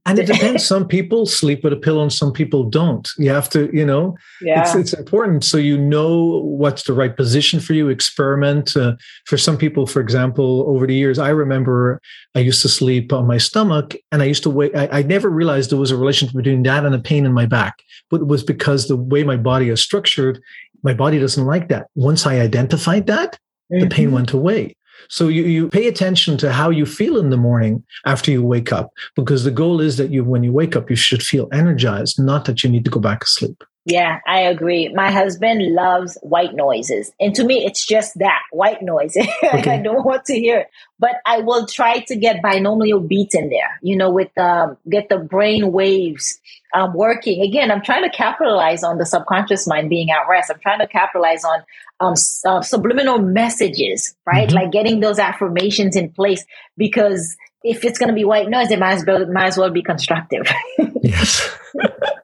[0.05, 0.65] And it depends.
[0.65, 3.07] Some people sleep with a pillow and some people don't.
[3.17, 4.61] You have to, you know, Yeah.
[4.61, 9.37] it's, it's important so you know what's the right position for you experiment uh, for
[9.37, 11.99] some people for example over the years i remember
[12.35, 15.29] i used to sleep on my stomach and i used to wait I, I never
[15.29, 17.75] realized there was a relationship between that and a pain in my back
[18.09, 20.41] but it was because the way my body is structured
[20.83, 23.37] my body doesn't like that once i identified that
[23.69, 24.13] the pain Mhm.
[24.13, 24.75] went away.
[25.09, 28.71] So you, you pay attention to how you feel in the morning after you wake
[28.71, 32.19] up, because the goal is that you, when you wake up, you should feel energized,
[32.19, 33.63] not that you need to go back to sleep.
[33.85, 34.89] Yeah, I agree.
[34.93, 37.11] My husband loves white noises.
[37.19, 39.17] And to me, it's just that white noise.
[39.43, 39.71] Okay.
[39.71, 40.67] I don't want to hear it.
[40.99, 45.09] But I will try to get binomial beats in there, you know, with um, get
[45.09, 46.39] the brain waves
[46.75, 47.41] um, working.
[47.41, 50.51] Again, I'm trying to capitalize on the subconscious mind being at rest.
[50.53, 51.63] I'm trying to capitalize on
[51.99, 52.13] um,
[52.45, 54.47] uh, subliminal messages, right?
[54.47, 54.53] Mhm.
[54.53, 56.45] Like getting those affirmations in place
[56.77, 59.71] because if it's going to be white noise, it might as well, might as well
[59.71, 60.45] be constructive.
[61.03, 61.49] Yes.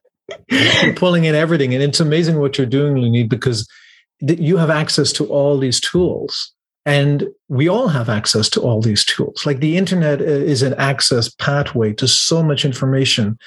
[0.50, 1.74] you're pulling in everything.
[1.74, 3.68] And it's amazing what you're doing, Lunid, because
[4.20, 6.54] you have access to all these tools.
[6.86, 9.46] And we all have access to all these tools.
[9.46, 13.38] Like the internet uh, is an access pathway to so much information.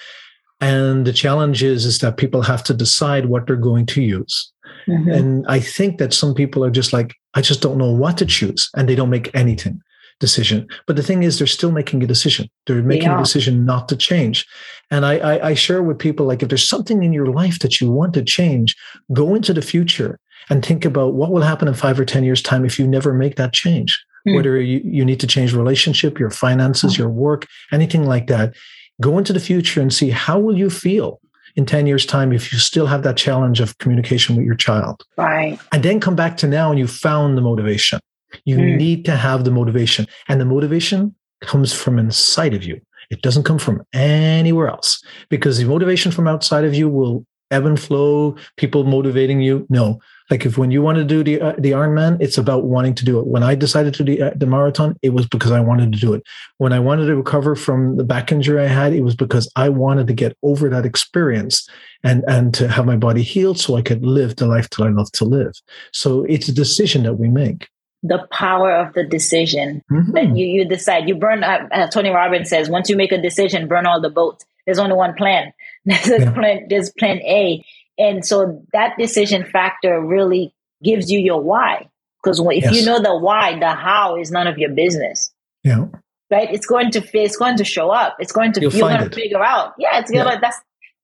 [0.60, 4.52] And the challenge is, is that people have to decide what they're going to use.
[4.86, 5.14] Mhm.
[5.14, 8.26] And I think that some people are just like, I just don't know what to
[8.26, 8.68] choose.
[8.76, 9.80] And they don't make anything
[10.20, 10.68] decision.
[10.86, 12.48] But the thing is, they're still making a decision.
[12.66, 14.46] They're making a decision not to change.
[14.90, 17.80] And I, I, I share with people like, if there's something in your life that
[17.80, 18.76] you want to change,
[19.12, 22.42] go into the future and think about what will happen in five or 10 years'
[22.42, 23.98] time if you never make that change.
[24.26, 24.34] Hmm.
[24.34, 28.54] Whether you, you need to change relationship, your finances, your work, anything like that.
[29.00, 31.20] Go into the future and see how will you feel
[31.56, 35.02] in 10 years' time if you still have that challenge of communication with your child
[35.16, 35.58] Right.
[35.72, 37.98] and then come back to now and you found the motivation.
[38.44, 38.76] You Mm.
[38.76, 42.80] need to have the motivation, and the motivation comes from inside of you.
[43.10, 47.66] It doesn't come from anywhere else because the motivation from outside of you will ebb
[47.66, 48.36] and flow.
[48.56, 49.98] People motivating you, no.
[50.30, 53.04] Like if when you want to do the uh, the Ironman, it's about wanting to
[53.04, 53.26] do it.
[53.26, 55.98] When I decided to do the, uh, the marathon, it was because I wanted to
[55.98, 56.22] do it.
[56.58, 59.68] When I wanted to recover from the back injury I had, it was because I
[59.70, 61.68] wanted to get over that experience
[62.04, 64.90] and and to have my body healed so I could live the life that I
[64.90, 65.54] love to live.
[65.92, 67.68] So it's a decision that we make.
[68.02, 69.82] The power of the decision.
[69.90, 70.12] Mhm.
[70.14, 73.20] that you, you decide you burn uh, uh, tony robbins says once you make a
[73.20, 75.52] decision burn all the boats there's only one plan.
[75.84, 76.32] There's yeah.
[76.32, 76.66] plan.
[76.68, 77.64] There's plan A,
[77.98, 81.88] and so that decision factor really gives you your why.
[82.22, 82.74] Because if yes.
[82.74, 85.32] you know the why, the how is none of your business.
[85.64, 85.86] Yeah.
[86.30, 86.52] Right.
[86.52, 88.16] It's going to it's going to show up.
[88.20, 89.72] It's going to You'll you're going to figure out.
[89.78, 89.98] Yeah.
[90.00, 90.30] It's gonna.
[90.30, 90.38] Yeah.
[90.40, 90.58] That's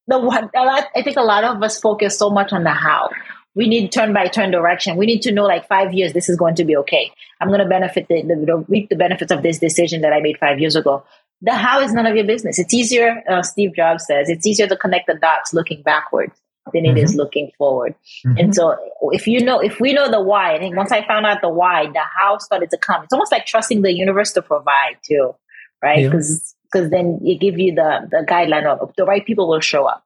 [0.06, 0.50] the one.
[0.54, 0.84] A lot.
[0.94, 3.08] I think a lot of us focus so much on the how
[3.56, 4.96] we need turn by turn direction.
[4.96, 7.10] We need to know like five years, this is going to be okay.
[7.40, 10.38] I'm going to benefit the, the, reap the benefits of this decision that I made
[10.38, 11.04] five years ago.
[11.40, 12.58] The how is none of your business.
[12.58, 16.38] It's easier, uh, Steve Jobs says, it's easier to connect the dots looking backwards
[16.72, 16.98] than it mm-hmm.
[16.98, 17.94] is looking forward.
[18.26, 18.38] Mm-hmm.
[18.38, 18.76] And so
[19.12, 21.48] if you know, if we know the why, I think once I found out the
[21.48, 23.04] why, the how started to come.
[23.04, 25.34] It's almost like trusting the universe to provide too,
[25.82, 26.04] right?
[26.04, 26.68] Because yeah.
[26.70, 30.05] because then it give you the the guideline of the right people will show up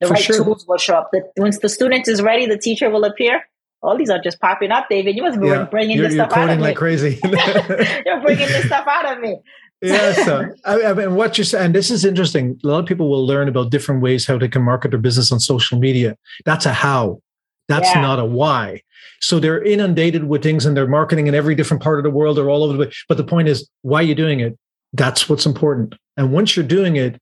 [0.00, 0.44] the For right sure.
[0.44, 1.10] tools will show up.
[1.12, 3.42] The, once the student is ready, the teacher will appear.
[3.82, 5.16] All these are just popping up, David.
[5.16, 5.64] You must be yeah.
[5.64, 6.74] bringing you're, this stuff out of like me.
[6.74, 7.18] crazy.
[7.24, 9.36] you're bringing this stuff out of me.
[9.82, 12.58] yeah, so I, I mean, what you're saying, this is interesting.
[12.64, 15.30] A lot of people will learn about different ways how they can market their business
[15.30, 16.16] on social media.
[16.44, 17.22] That's a how.
[17.68, 18.00] That's yeah.
[18.00, 18.82] not a why.
[19.20, 22.38] So they're inundated with things and they're marketing in every different part of the world
[22.38, 22.92] or all over the way.
[23.08, 24.58] But the point is, why are you doing it?
[24.92, 25.94] That's what's important.
[26.16, 27.20] And once you're doing it,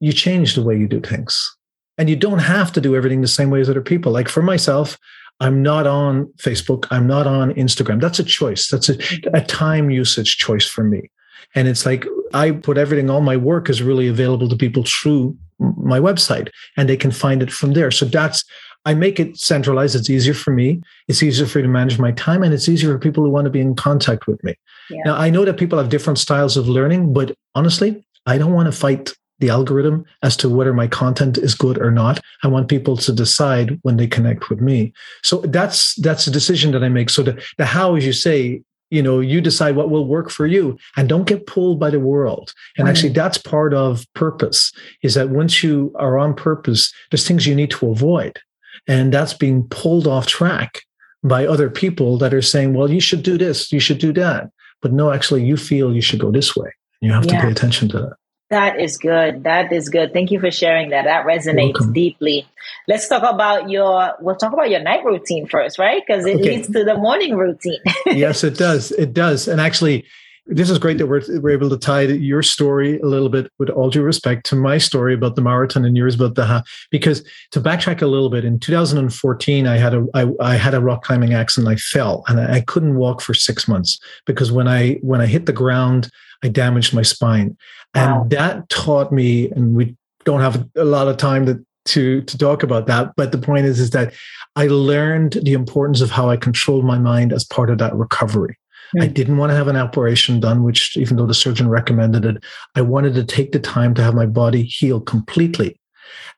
[0.00, 1.54] you change the way you do things.
[2.00, 4.10] And you don't have to do everything the same way as other people.
[4.10, 4.96] Like for myself,
[5.38, 6.86] I'm not on Facebook.
[6.90, 8.00] I'm not on Instagram.
[8.00, 8.68] That's a choice.
[8.68, 8.96] That's a,
[9.34, 11.10] a time usage choice for me.
[11.54, 15.36] And it's like I put everything, all my work is really available to people through
[15.58, 17.90] my website and they can find it from there.
[17.90, 18.44] So that's,
[18.86, 19.94] I make it centralized.
[19.94, 20.80] It's easier for me.
[21.06, 23.44] It's easier for me to manage my time and it's easier for people who want
[23.44, 24.54] to be in contact with me.
[24.88, 25.02] Yeah.
[25.04, 28.72] Now, I know that people have different styles of learning, but honestly, I don't want
[28.72, 32.20] to fight the algorithm as to whether my content is good or not.
[32.42, 34.92] I want people to decide when they connect with me.
[35.22, 37.10] So that's that's a decision that I make.
[37.10, 40.46] So the, the how, as you say, you know, you decide what will work for
[40.46, 42.52] you and don't get pulled by the world.
[42.76, 42.90] And right.
[42.90, 44.72] actually that's part of purpose
[45.02, 48.38] is that once you are on purpose, there's things you need to avoid.
[48.86, 50.82] And that's being pulled off track
[51.22, 54.50] by other people that are saying, well, you should do this, you should do that.
[54.82, 56.72] But no, actually, you feel you should go this way.
[57.00, 57.36] You have yeah.
[57.36, 58.16] to pay attention to that.
[58.50, 59.44] That is good.
[59.44, 60.12] That is good.
[60.12, 61.04] Thank you for sharing that.
[61.04, 62.48] That resonates deeply.
[62.88, 66.02] Let's talk about your, we'll talk about your night routine first, right?
[66.04, 66.56] Because it okay.
[66.56, 67.78] leads to the morning routine.
[68.06, 68.90] yes, it does.
[68.90, 69.46] It does.
[69.46, 70.04] And actually,
[70.50, 73.70] this is great that we're, we're able to tie your story a little bit, with
[73.70, 77.24] all due respect, to my story about the marathon and yours about the ha because
[77.52, 81.04] to backtrack a little bit, in 2014, I had a I, I had a rock
[81.04, 81.72] climbing accident.
[81.72, 85.26] I fell and I, I couldn't walk for six months because when I when I
[85.26, 86.10] hit the ground,
[86.42, 87.56] I damaged my spine.
[87.94, 88.22] Wow.
[88.22, 92.38] And that taught me, and we don't have a lot of time to, to, to
[92.38, 93.12] talk about that.
[93.16, 94.12] But the point is, is that
[94.56, 98.56] I learned the importance of how I controlled my mind as part of that recovery.
[98.98, 99.12] I hmm.
[99.12, 102.82] didn't want to have an operation done, which even though the surgeon recommended it, I
[102.82, 105.79] wanted to take the time to have my body heal completely.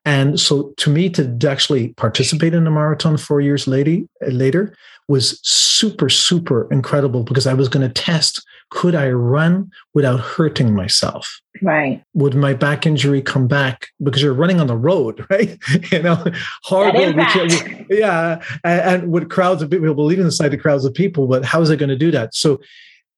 [0.04, 4.74] And so to me, to actually participate in a marathon four years later, later
[5.08, 10.74] was super, super incredible because I was going to test could I run without hurting
[10.74, 11.42] myself?
[11.60, 12.02] Right.
[12.14, 15.58] Would my back injury come back because you're running on the road, right?
[15.92, 16.24] you know,
[16.62, 17.12] horrible.
[17.12, 20.94] Which, yeah, and, and, with crowds of people, leaving inside the side of crowds of
[20.94, 22.34] people, but how is it going to do that?
[22.34, 22.62] So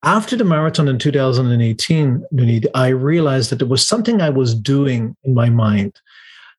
[0.02, 2.24] after the marathon in 2018,
[2.74, 6.00] I realized that there was something I was doing in my mind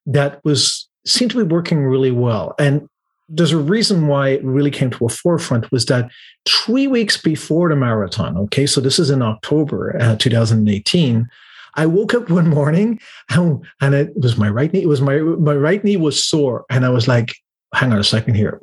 [0.05, 2.55] that was seemed to be working really well.
[2.57, 2.87] And
[3.27, 6.09] there's a reason why it really came to a forefront was that
[6.45, 11.27] three weeks before the marathon, okay, so this is in October uh, 2018.
[11.75, 14.83] I woke up one morning and, and it was my right knee.
[14.83, 17.33] It was my my right knee was sore, and I was like,
[17.73, 18.61] "Hang on a second here.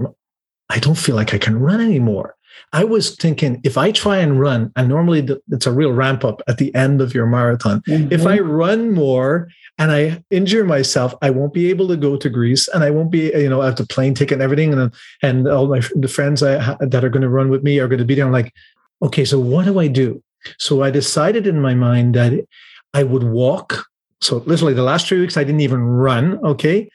[0.70, 2.36] I don't feel like I can run anymore."
[2.72, 6.40] I was thinking if I try and run, and normally it's a real ramp up
[6.48, 7.82] at the end of your marathon.
[7.82, 8.12] Mm-hmm.
[8.12, 12.30] If I run more and I injure myself, I won't be able to go to
[12.30, 14.92] Greece, and I won't be, you know, I have the plane ticket and everything, and
[15.22, 17.98] and all my the friends I, that are going to run with me are going
[17.98, 18.24] to be there.
[18.24, 18.52] I'm like,
[19.02, 20.22] okay, so what do I do?
[20.58, 22.32] So I decided in my mind that
[22.94, 23.86] I would walk.
[24.20, 26.38] So literally, the last three weeks I didn't even run.
[26.44, 26.88] Okay,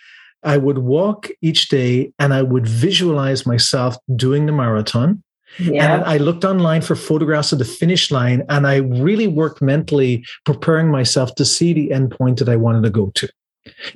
[0.43, 5.23] I would walk each day, and I would visualize myself doing the marathon.
[5.59, 5.95] Yeah.
[5.95, 10.25] And I looked online for photographs of the finish line and I really worked mentally
[10.45, 13.29] preparing myself to see the end point that I wanted to go to.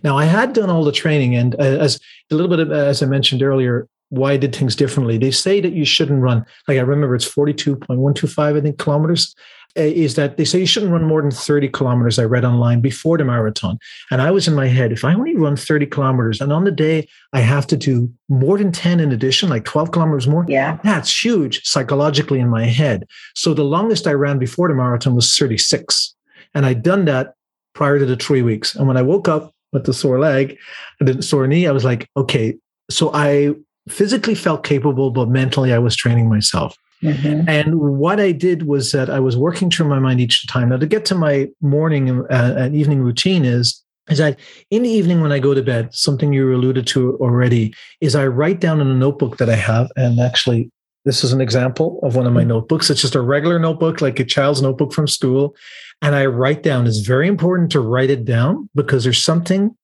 [0.04, 2.00] Now, I had done all the training, and uh, as
[2.30, 5.18] a little bit of, as I mentioned earlier, why I did things differently.
[5.18, 9.34] They say that you shouldn't run, like I remember it's 42.125, I think, kilometers.
[9.78, 12.20] Uh, is that they say you shouldn't run more than 30 kilometers.
[12.20, 13.80] I read online before the marathon.
[14.10, 16.72] And I was in my head, if I only run 30 kilometers and on the
[16.72, 20.78] day I have to do more than 10 in addition, like 12 kilometers more, yeah,
[20.84, 23.08] that's huge psychologically in my head.
[23.34, 26.16] So the longest I ran before the marathon was 36.
[26.54, 27.36] And I'd done that
[27.74, 28.76] prior to the three weeks.
[28.76, 30.58] And when I woke up with the sore leg
[31.00, 32.56] and the sore knee, I was like, okay,
[32.90, 33.54] so I
[33.88, 36.76] physically felt capable, but mentally I was training myself.
[37.04, 37.50] Mm-hmm.
[37.50, 40.70] And what I did was that I was working through my mind each time.
[40.70, 44.40] Now, to get to my morning uh, and evening routine is is that
[44.72, 48.28] in the evening when I go to bed, something you alluded to already, is I
[48.28, 50.72] write down in a notebook that I have, and actually
[51.06, 52.50] this is an example of one of my mm-hmm.
[52.50, 52.90] notebooks.
[52.90, 55.56] It's just a regular notebook, like a child's notebook from school.
[56.02, 59.76] And I write down, it's very important to write it down because there's something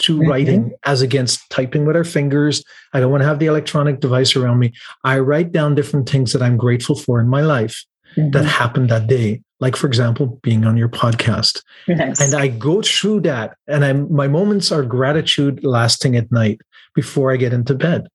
[0.00, 0.30] to mm-hmm.
[0.30, 2.64] writing as against typing with our fingers.
[2.92, 4.72] I don't want to have the electronic device around me.
[5.04, 7.84] I write down different things that I'm grateful for in my life
[8.16, 8.30] mm-hmm.
[8.30, 9.42] that happened that day.
[9.60, 11.62] Like, for example, being on your podcast.
[11.86, 12.18] Yes.
[12.18, 16.62] And I go through that, and I'm, my moments are gratitude lasting at night
[16.94, 18.08] before I get into bed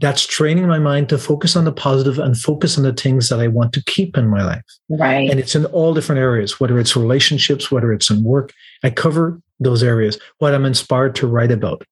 [0.00, 3.40] that's training my mind to focus on the positive and focus on the things that
[3.40, 4.62] I want to keep in my life.
[4.90, 5.30] Right.
[5.30, 8.52] And it's in all different areas, whether it's relationships, whether it's in work.
[8.82, 11.82] I cover those areas, what I'm inspired to write about.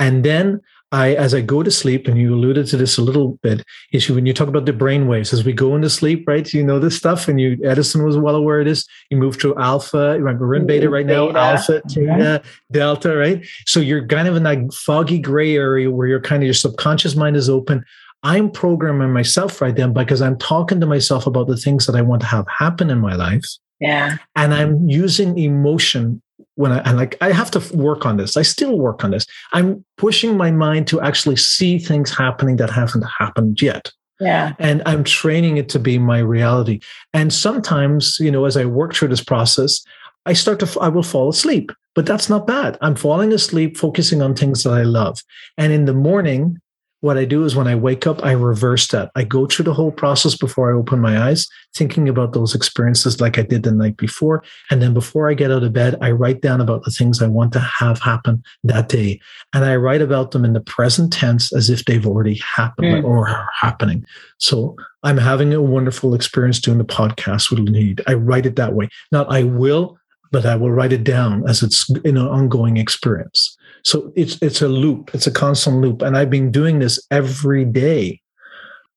[0.00, 0.60] And then
[0.92, 4.08] I, as I go to sleep, and you alluded to this a little bit, is
[4.08, 6.50] when you talk about the brain waves as we go into sleep, right?
[6.52, 8.86] You know this stuff, and you Edison was well aware of this.
[9.10, 10.66] You move to alpha, we're in mm-hmm.
[10.66, 11.38] beta right now, beta.
[11.38, 12.18] alpha, mm-hmm.
[12.18, 13.44] theta, delta, right?
[13.66, 17.16] So you're kind of in that foggy gray area where you're kind of your subconscious
[17.16, 17.84] mind is open.
[18.22, 22.02] I'm programming myself right then because I'm talking to myself about the things that I
[22.02, 23.44] want to have happen in my life.
[23.80, 24.16] Yeah.
[24.34, 26.22] And I'm using emotion
[26.56, 28.36] when I, I like I have to work on this.
[28.36, 29.26] I still work on this.
[29.52, 33.92] I'm pushing my mind to actually see things happening that haven't happened yet.
[34.18, 34.54] Yeah.
[34.58, 36.80] And I'm training it to be my reality.
[37.12, 39.84] And sometimes, you know, as I work through this process,
[40.24, 41.70] I start to I will fall asleep.
[41.94, 42.76] But that's not bad.
[42.82, 45.22] I'm falling asleep focusing on things that I love.
[45.56, 46.58] And in the morning,
[47.06, 49.12] what I do is when I wake up, I reverse that.
[49.14, 53.20] I go through the whole process before I open my eyes, thinking about those experiences
[53.20, 54.42] like I did the night before.
[54.72, 57.28] And then before I get out of bed, I write down about the things I
[57.28, 59.20] want to have happen that day.
[59.54, 63.04] And I write about them in the present tense as if they've already happened mm.
[63.04, 64.04] or are happening.
[64.38, 68.02] So I'm having a wonderful experience doing the podcast with Need.
[68.08, 68.88] I write it that way.
[69.12, 69.96] Not I will,
[70.32, 73.55] but I will write it down as it's in an ongoing experience.
[73.86, 75.14] So it's it's a loop.
[75.14, 78.20] It's a constant loop, and I've been doing this every day,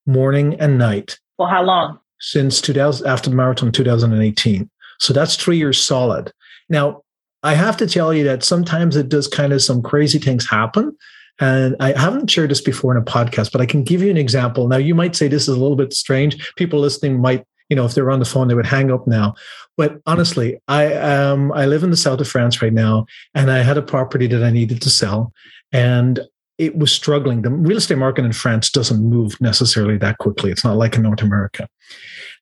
[0.07, 1.19] morning and night.
[1.37, 1.99] For how long?
[2.19, 4.67] Since 2000, after the marathon 2018.
[4.99, 6.33] So that's three years solid.
[6.69, 7.03] Now
[7.43, 10.97] I have to tell you that sometimes it does kind of some crazy things happen.
[11.39, 14.17] And I haven't shared this before in a podcast, but I can give you an
[14.17, 14.67] example.
[14.67, 16.53] Now, you might say this is a little bit strange.
[16.55, 19.35] People listening might, you know, if they're on the phone, they would hang up now.
[19.79, 23.59] But honestly, I um I live in the south of France right now, and I
[23.59, 25.31] had a property that I needed to sell,
[25.71, 26.19] and
[26.57, 27.43] it was struggling.
[27.43, 30.51] The real estate market in France doesn't move necessarily that quickly.
[30.51, 31.69] It's not like in North America.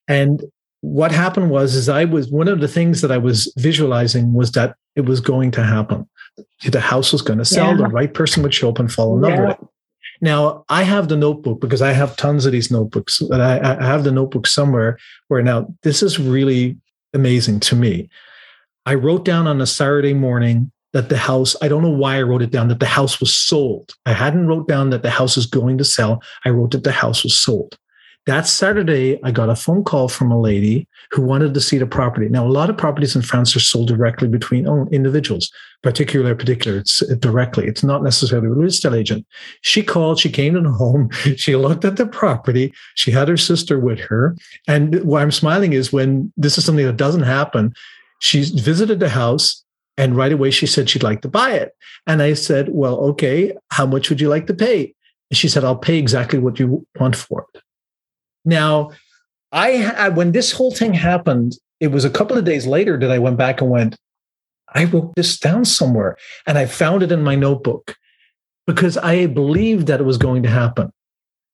[0.07, 0.45] And
[0.81, 4.53] what happened was is I was one of the things that I was visualizing was
[4.53, 6.09] that it was going to happen.
[6.63, 7.77] The house was going to sell, yeah.
[7.77, 9.67] the right person would show up and fall in love with it.
[10.21, 13.21] Now I have the notebook because I have tons of these notebooks.
[13.31, 16.79] I, I have the notebook somewhere where now this is really
[17.18, 18.09] amazing to me.
[18.86, 22.22] I wrote down on a Saturday morning that the house, I don't know why I
[22.22, 23.93] wrote it down, that the house was sold.
[24.05, 26.24] I hadn't wrote down that the house is going to sell.
[26.45, 27.78] I wrote that the house was sold.
[28.28, 31.88] That Saturday, I got a phone call from a lady who wanted to see the
[31.88, 32.28] property.
[32.28, 35.49] Now, a lot of properties in France are sold directly between individuals,
[35.82, 36.80] particular, particular.
[36.80, 37.67] It's uh, directly.
[37.67, 39.25] It's not necessarily a real estate agent.
[39.61, 40.19] She called.
[40.19, 41.09] She came to the home.
[41.38, 42.73] She looked at the property.
[42.95, 44.36] She had her sister with her.
[44.67, 47.73] And why I'm smiling is when this is something that doesn't happen.
[48.19, 49.63] She visited the house.
[49.97, 51.71] And right away, she said she'd like to buy it.
[52.05, 54.93] And I said, Well, okay, how much would you like to pay?
[55.32, 57.57] She said, I'll pay exactly what you want for it.
[58.47, 58.91] Now,
[59.51, 63.19] I when this whole thing happened, it was a couple of days later that I
[63.19, 63.97] went back and went,
[64.73, 67.95] I wrote this down somewhere and I found it in my notebook
[68.65, 70.91] because I believed that it was going to happen.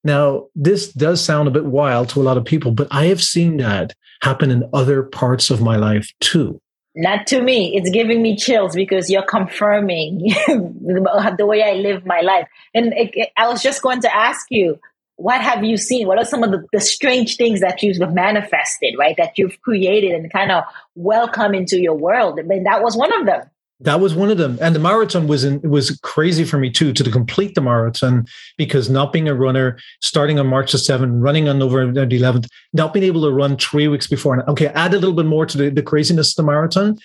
[0.04, 3.24] Now, this does sound a bit wild to a lot of people, but I have
[3.24, 6.60] seen that happen in other parts of my life too.
[6.96, 7.76] Not to me.
[7.76, 12.48] It's giving me chills because you're confirming the way I live my life.
[12.76, 12.94] And
[13.36, 14.80] I was just going to ask you,
[15.24, 16.06] what have you seen?
[16.06, 19.16] What are some of the, the, strange things that you've manifested, right?
[19.18, 20.66] That you've created and kind of
[20.96, 22.38] welcome into your world?
[22.42, 23.50] I mean, that was one of them.
[23.80, 26.94] That was one of them, and the marathon was in, was crazy for me too
[26.94, 28.26] to complete the marathon
[28.58, 32.48] because not being a runner, starting on March the seventh, running on November the eleventh,
[32.74, 34.36] not being able to run three weeks before.
[34.36, 36.98] And okay, add a little bit more to the, the craziness of the marathon.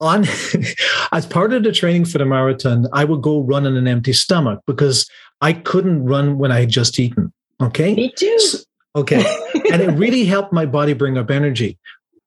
[0.00, 0.24] On
[1.12, 4.12] as part of the training for the marathon, I would go run on an empty
[4.12, 5.08] stomach because
[5.40, 7.32] I couldn't run when I had just eaten.
[7.60, 7.94] Okay.
[7.94, 8.38] Me too.
[8.96, 9.24] Okay.
[9.72, 11.78] and it really helped my body bring up energy.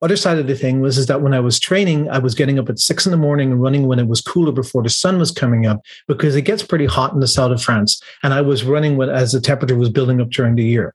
[0.01, 2.59] other side of the thing was is that when I was training, I was getting
[2.59, 5.17] up at six in the morning and running when it was cooler before the sun
[5.17, 8.01] was coming up because it gets pretty hot in the south of France.
[8.23, 10.93] And I was running when, as the temperature was building up during the year.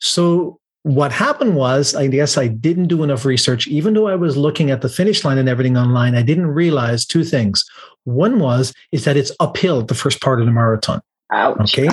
[0.00, 3.66] So what happened was, I guess I didn't do enough research.
[3.66, 7.06] Even though I was looking at the finish line and everything online, I didn't realize
[7.06, 7.64] two things.
[8.04, 11.00] One was is that it's uphill the first part of the marathon.
[11.34, 11.78] Ouch.
[11.78, 11.88] Okay.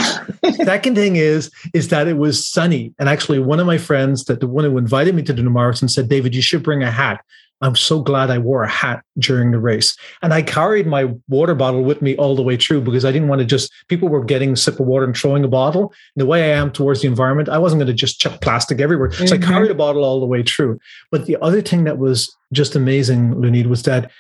[0.64, 4.40] Second thing is is that it was sunny, and actually one of my friends, that
[4.40, 7.22] the one who invited me to the marathon, said, "David, you should bring a hat."
[7.62, 9.96] I'm so glad I wore a hat during the race.
[10.24, 13.28] And I carried my water bottle with me all the way through because I didn't
[13.28, 15.94] want to just, people were getting a sip of water and throwing a bottle.
[16.16, 18.82] And the way I am towards the environment, I wasn't going to just chuck plastic
[18.82, 19.10] everywhere.
[19.10, 19.28] Mm-hmm.
[19.28, 19.52] So I mm-hmm.
[19.52, 20.80] carried a bottle all the way through.
[21.12, 24.12] But the other thing that was just amazing, Lunid, was that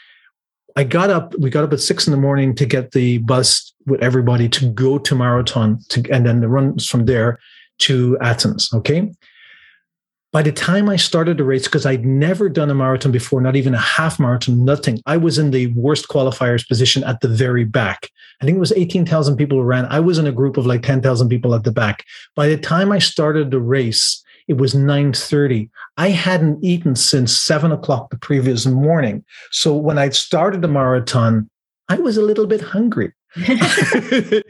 [0.75, 3.73] I got up, we got up at six in the morning to get the bus
[3.85, 7.39] with everybody to go to Marathon to, and then the runs from there
[7.79, 8.73] to Athens.
[8.73, 9.11] Okay.
[10.31, 13.57] By the time I started the race, because I'd never done a marathon before, not
[13.57, 17.65] even a half marathon, nothing, I was in the worst qualifiers position at the very
[17.65, 18.09] back.
[18.41, 19.85] I think it was 18,000 people who ran.
[19.87, 22.05] I was in a group of like 10,000 people at the back.
[22.33, 27.71] By the time I started the race, it was 9.30 i hadn't eaten since 7
[27.71, 31.49] o'clock the previous morning so when i started the marathon
[31.89, 33.13] i was a little bit hungry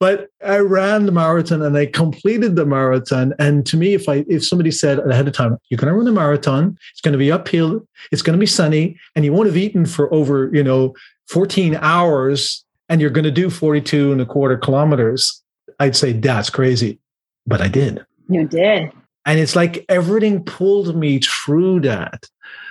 [0.00, 3.34] but I ran the marathon and I completed the marathon.
[3.38, 6.08] And to me, if I if somebody said ahead of time, you're going to run
[6.08, 9.46] a marathon, it's going to be uphill, it's going to be sunny, and you won't
[9.46, 10.94] have eaten for over you know
[11.28, 15.42] 14 hours, and you're going to do 42 and a quarter kilometers,
[15.78, 16.98] I'd say that's crazy.
[17.46, 18.04] But I did.
[18.28, 18.92] You did.
[19.26, 22.26] And it's like everything pulled me through that.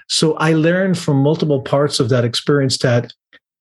[0.07, 3.13] So I learned from multiple parts of that experience that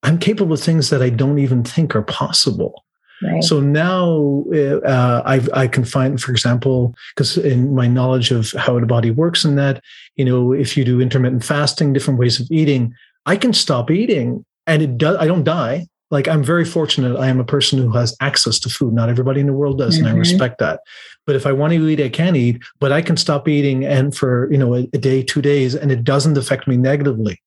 [0.02, 2.84] I'm capable of things that I don't even think are possible.
[3.22, 3.44] Right.
[3.44, 8.80] So now uh, i I can find, for example, because in my knowledge of how
[8.80, 9.82] the body works, and that
[10.16, 12.94] you know, if you do intermittent fasting, different ways of eating,
[13.26, 15.18] I can stop eating, and it does.
[15.18, 17.16] I don't die like I'm very fortunate.
[17.18, 18.94] I am a person who has access to food.
[18.94, 20.06] Not everybody in the world does, mm-hmm.
[20.06, 20.20] and I mm-hmm.
[20.20, 20.80] respect that.
[21.26, 22.62] But if I want to eat, I can eat.
[22.78, 25.92] But I can stop eating and for you know a, a day, two days, and
[25.92, 27.38] it doesn't affect me negatively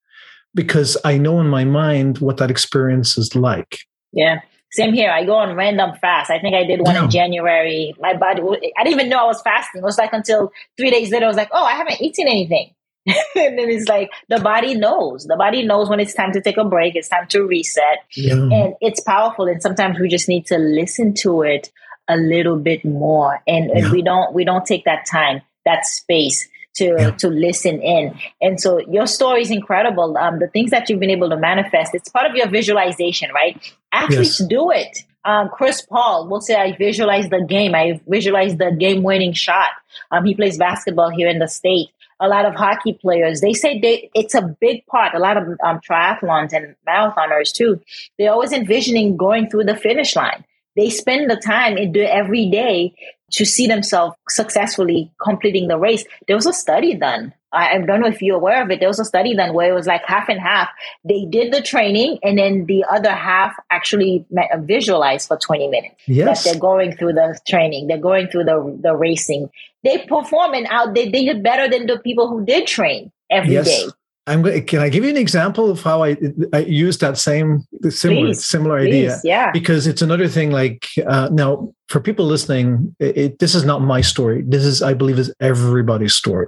[0.56, 3.80] because I know in my mind what that experience is like.
[4.12, 4.41] Yeah.
[4.72, 5.12] Same here.
[5.12, 6.32] I go on random fast.
[6.32, 7.04] I think I did one yeah.
[7.04, 7.93] in January.
[7.99, 8.41] My body,
[8.76, 9.82] I didn't even know I was fasting.
[9.82, 12.74] It was like until three days later, I was like, oh, I haven't eaten anything.
[13.06, 15.26] and then it's like the body knows.
[15.26, 16.95] The body knows when it's time to take a break.
[16.95, 17.99] It's time to reset.
[18.16, 18.34] Yeah.
[18.34, 19.47] And it's powerful.
[19.47, 21.72] And sometimes we just need to listen to it
[22.08, 23.43] a little bit more.
[23.45, 23.84] And, yeah.
[23.84, 27.12] and we don't we don't take that time, that space to yeah.
[27.12, 28.18] to listen in.
[28.42, 30.18] And so your story is incredible.
[30.18, 33.60] Um, the things that you've been able to manifest, it's part of your visualization, right?
[33.92, 34.44] Actually, yes.
[34.50, 35.00] do it.
[35.26, 37.74] Um, Chris Paul will say, I visualize the game.
[37.74, 39.70] I visualize the game winning shot.
[40.12, 41.90] Um, he plays basketball here in the state
[42.24, 45.14] a lot of hockey players, they say they, it's a big part.
[45.14, 47.82] A lot of um, triathlons and marathoners too.
[48.18, 50.46] They're always envisioning going through the finish line.
[50.78, 52.96] They spend the time and do every day
[53.34, 56.06] to see themselves successfully completing the race.
[56.28, 57.34] There was a study done.
[57.52, 58.80] I, I don't know if you're aware of it.
[58.80, 60.70] There was a study done where it was like half and half.
[61.04, 65.96] They did the training and then the other half actually uh, visualized for 20 minutes.
[66.08, 66.44] Yes.
[66.44, 67.88] That they're going through the training.
[67.88, 69.50] They're going through the, the racing.
[69.84, 70.94] They perform and out.
[70.94, 73.66] They, they did better than the people who did train every yes.
[73.66, 73.88] day.
[74.26, 74.66] I'm going.
[74.66, 76.16] Can I give you an example of how I,
[76.54, 79.10] I use that same similar please, similar idea?
[79.10, 79.52] Please, yeah.
[79.52, 80.52] Because it's another thing.
[80.52, 84.44] Like uh, now, for people listening, it, it, this is not my story.
[84.44, 86.48] This is, I believe, is everybody's story.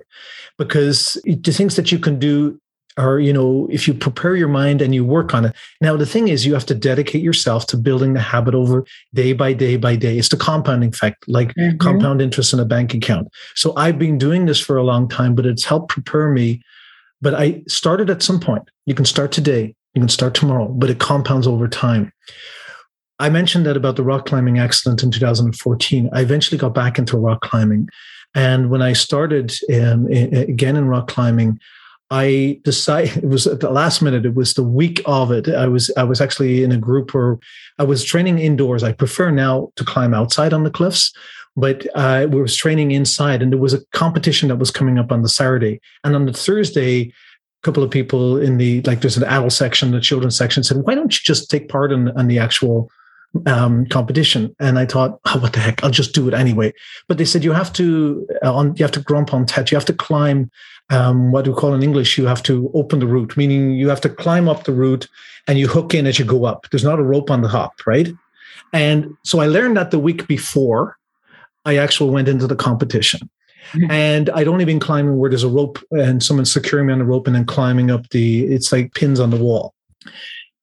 [0.58, 2.60] Because the things that you can do
[2.98, 5.54] are, you know, if you prepare your mind and you work on it.
[5.82, 9.34] Now, the thing is, you have to dedicate yourself to building the habit over day
[9.34, 10.18] by day by day.
[10.18, 11.78] It's the compounding effect, like mm-hmm.
[11.78, 13.28] compound interest in a bank account.
[13.56, 16.62] So I've been doing this for a long time, but it's helped prepare me
[17.22, 18.70] but I started at some point.
[18.86, 22.12] You can start today, you can start tomorrow, but it compounds over time.
[23.20, 26.10] I mentioned that about the rock climbing accident in 2014.
[26.12, 27.88] I eventually got back into rock climbing.
[28.34, 31.60] And when I started um, again in rock climbing,
[32.12, 34.26] I decided it was at the last minute.
[34.26, 35.48] It was the week of it.
[35.48, 37.40] I was I was actually in a group where
[37.80, 38.84] I was training indoors.
[38.84, 41.14] I prefer now to climb outside on the cliffs,
[41.56, 45.12] but uh, we was training inside and there was a competition that was coming up
[45.12, 45.80] on the saturday.
[46.04, 47.12] And on the thursday a
[47.64, 50.96] couple of people in the like there's an adult section the children's section said why
[50.96, 52.90] don't you just take part in, in the actual
[53.48, 54.56] um, competition?
[54.60, 55.84] And i thought oh what the heck?
[55.84, 56.74] I'll just do it anyway.
[57.08, 59.78] But they said you have to uh, on you have to grimper en tête you
[59.78, 60.52] have to climb
[60.92, 63.90] um, what do we call in english you have to open the route meaning you
[63.90, 65.08] have to climb up the route
[65.48, 66.68] and you hook in as you go up.
[66.70, 68.10] There's not a rope on the top right?
[68.74, 70.98] And so i learned that the week before
[71.66, 73.30] I actually went into the competition.
[73.72, 73.92] Mm-hmm.
[73.92, 77.06] And I'd only been climbing where there's a rope and someone's securing me on the
[77.06, 79.74] rope and then climbing up the, it's like pins on the wall.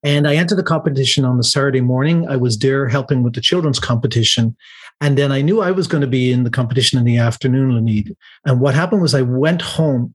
[0.05, 2.27] And I entered the competition on the Saturday morning.
[2.29, 4.57] I was there helping with the children's competition.
[5.01, 7.71] And then I knew I was going to be in the competition in the afternoon,
[7.73, 8.15] Lunid.
[8.45, 10.15] And what happened was I went home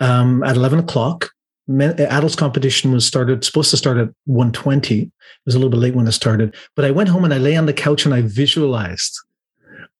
[0.00, 1.30] um, at 11 o'clock.
[1.68, 5.00] Adults competition was started, supposed to start at 120.
[5.00, 5.12] It
[5.46, 6.54] was a little bit late when it started.
[6.74, 9.18] But I went home and I lay on the couch and I visualized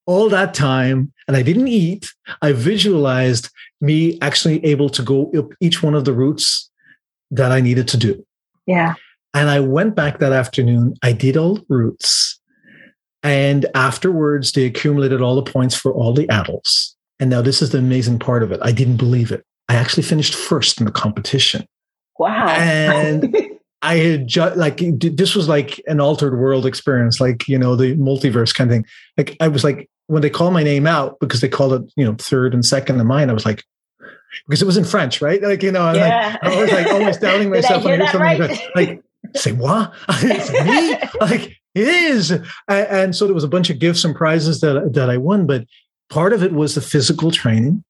[0.06, 2.12] all that time and I didn't eat.
[2.40, 3.50] I visualized
[3.80, 6.70] me actually able to go up each one of the routes
[7.30, 8.24] that I needed to do.
[8.66, 8.94] Yeah.
[9.34, 10.94] And I went back that afternoon.
[11.02, 12.40] I did all the routes.
[13.22, 16.96] And afterwards, they accumulated all the points for all the adults.
[17.20, 18.60] And now this is the amazing part of it.
[18.62, 19.44] I didn't believe it.
[19.68, 21.66] I actually finished first in the competition.
[22.18, 22.48] Wow.
[22.48, 23.34] And
[23.82, 27.96] I had just like this was like an altered world experience, like you know the
[27.96, 28.86] multiverse kind of thing.
[29.16, 32.04] Like I was like when they call my name out because they called it you
[32.04, 33.64] know third and second of mine, I was like
[34.46, 35.42] because it was in French, right?
[35.42, 36.38] Like you know, I, yeah.
[36.42, 38.70] like, I was like almost doubting myself when I hear something right?
[38.74, 39.02] like
[39.36, 39.92] say what?
[40.08, 41.08] It's me?
[41.20, 44.92] like it is, and, and so there was a bunch of gifts and prizes that
[44.94, 45.66] that I won, but
[46.10, 47.84] part of it was the physical training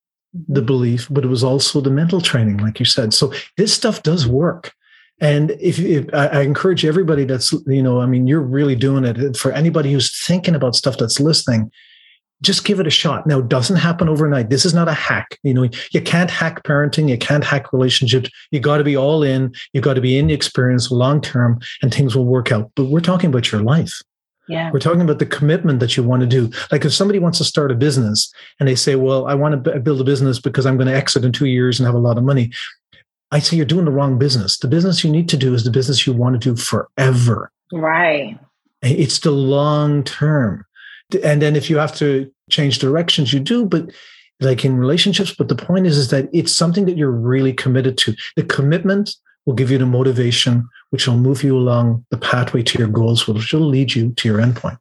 [0.49, 3.13] the belief, but it was also the mental training, like you said.
[3.13, 4.73] So this stuff does work.
[5.21, 9.05] And if, if I, I, encourage everybody that's, you know, I mean, you're really doing
[9.05, 11.71] it for anybody who's thinking about stuff that's listening,
[12.43, 13.27] just give it a shot.
[13.27, 14.51] Now, it doesn't happen overnight.
[14.51, 15.39] This is not a hack.
[15.43, 17.09] You know, you can't hack parenting.
[17.09, 18.31] You can't hack relationships.
[18.51, 19.55] You got to be all in.
[19.73, 22.71] You got to be in the experience long term and things will work out.
[22.75, 24.03] But we're talking about your life.
[24.49, 24.71] Yeah.
[24.73, 26.51] We're talking about the commitment that you want to do.
[26.73, 29.81] Like if somebody wants to start a business and they say, well, I want to
[29.81, 32.19] build a business because I'm going to exit in two years and have a lot
[32.19, 32.51] of money.
[33.31, 34.59] I say you're doing the wrong business.
[34.59, 37.51] The business you need to do is the business you want to do forever.
[37.73, 38.39] Right.
[38.83, 40.67] It's the long term.
[41.17, 43.91] And then if you have to change directions, you do, but
[44.41, 45.35] like in relationships.
[45.35, 48.15] But the point is, is that it's something that you're really committed to.
[48.37, 49.15] The commitment
[49.47, 53.27] will give you the motivation, which will move you along the pathway to your goals,
[53.27, 54.79] which will lead you to your endpoint.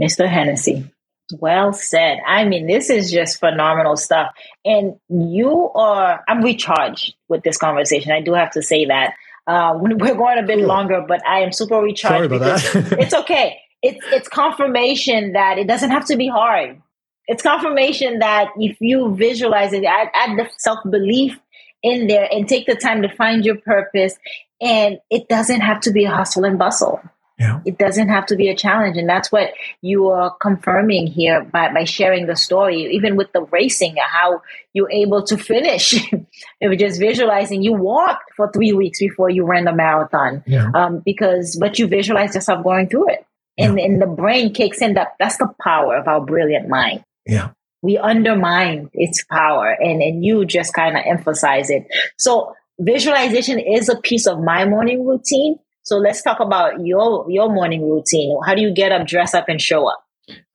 [0.00, 0.28] Mr.
[0.28, 0.90] Hennessy,
[1.38, 2.18] well said.
[2.26, 4.32] I mean, this is just phenomenal stuff.
[4.64, 8.12] And you are, I'm recharged with this conversation.
[8.12, 9.14] I do have to say that.
[9.46, 12.14] Uh, we're going a bit longer, but I am super recharged.
[12.14, 12.98] Sorry about that.
[13.00, 13.58] it's okay.
[13.82, 16.80] It's, it's confirmation that it doesn't have to be hard.
[17.26, 21.38] It's confirmation that if you visualize it, add, add the self belief
[21.82, 24.14] in there and take the time to find your purpose.
[24.60, 27.00] And it doesn't have to be a hustle and bustle.
[27.38, 27.60] Yeah.
[27.64, 28.96] It doesn't have to be a challenge.
[28.96, 33.42] And that's what you are confirming here by, by sharing the story, even with the
[33.42, 35.94] racing, how you're able to finish.
[36.60, 40.44] it was just visualizing you walked for three weeks before you ran the marathon.
[40.46, 40.70] Yeah.
[40.72, 43.26] Um, because, but you visualize yourself going through it.
[43.58, 43.84] And, yeah.
[43.84, 47.04] and the brain kicks in that that's the power of our brilliant mind.
[47.26, 47.50] Yeah.
[47.82, 51.84] We undermine its power and, and you just kind of emphasize it.
[52.16, 57.52] So visualization is a piece of my morning routine so let's talk about your your
[57.52, 58.38] morning routine.
[58.46, 60.04] How do you get up, dress up, and show up?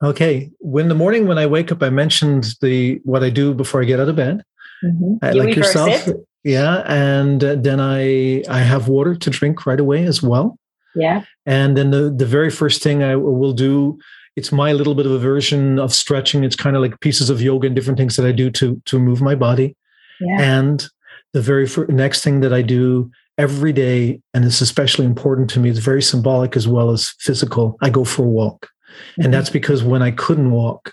[0.02, 0.50] Okay.
[0.58, 3.84] When the morning when I wake up, I mentioned the what I do before I
[3.84, 4.42] get out of bed.
[4.82, 5.34] Mm-hmm.
[5.34, 6.16] You like yourself, it?
[6.44, 6.82] yeah.
[6.86, 10.58] And then I I have water to drink right away as well.
[10.94, 11.24] Yeah.
[11.46, 13.98] And then the the very first thing I will do
[14.38, 16.44] it's my little bit of a version of stretching.
[16.44, 18.98] It's kind of like pieces of yoga and different things that I do to to
[18.98, 19.76] move my body.
[20.20, 20.58] Yeah.
[20.58, 20.88] And
[21.32, 25.60] the very first, next thing that I do every day, and it's especially important to
[25.60, 27.76] me, it's very symbolic as well as physical.
[27.82, 28.66] I go for a walk.
[28.66, 29.22] Mm-hmm.
[29.24, 30.92] And that's because when I couldn't walk,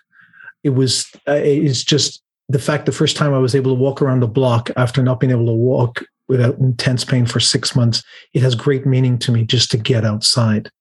[0.63, 4.01] it was, uh, it's just the fact the first time I was able to walk
[4.01, 8.03] around the block after not being able to walk without intense pain for six months,
[8.33, 10.71] it has great meaning to me just to get outside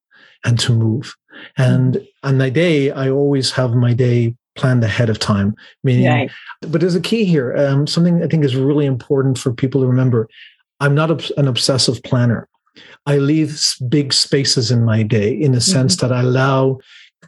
[0.45, 1.14] and to move.
[1.57, 2.28] And mm-hmm.
[2.28, 5.55] on my day, I always have my day planned ahead of time.
[5.82, 6.30] Meaning, right.
[6.61, 7.57] but there's a key here.
[7.57, 10.28] Um, something I think is really important for people to remember.
[10.80, 12.49] I'm not an obsessive planner.
[13.07, 16.09] I leave big spaces in my day in the sense mm-hmm.
[16.09, 16.78] that I allow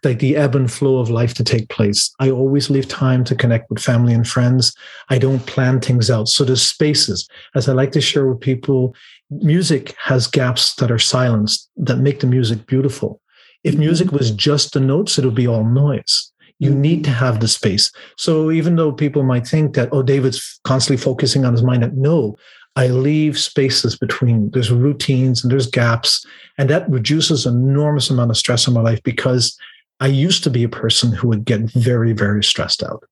[0.05, 2.15] like the ebb and flow of life to take place.
[2.19, 4.75] I always leave time to connect with family and friends.
[5.09, 6.29] I don't plan things out.
[6.29, 7.29] So there's spaces.
[7.55, 8.95] As I like to share with people,
[9.31, 13.21] music has gaps that are silenced that make the music beautiful.
[13.65, 13.81] If mm-hmm.
[13.81, 16.33] music was just the notes, it would be all noise.
[16.59, 16.81] You mm-hmm.
[16.81, 17.91] need to have the space.
[18.17, 22.37] So even though people might think that, oh, David's constantly focusing on his mind, no,
[22.77, 26.25] I leave spaces between there's routines and there's gaps.
[26.59, 29.59] And that reduces an enormous amount of stress in my life because
[30.01, 33.05] I used to be a person who would get very, very stressed out.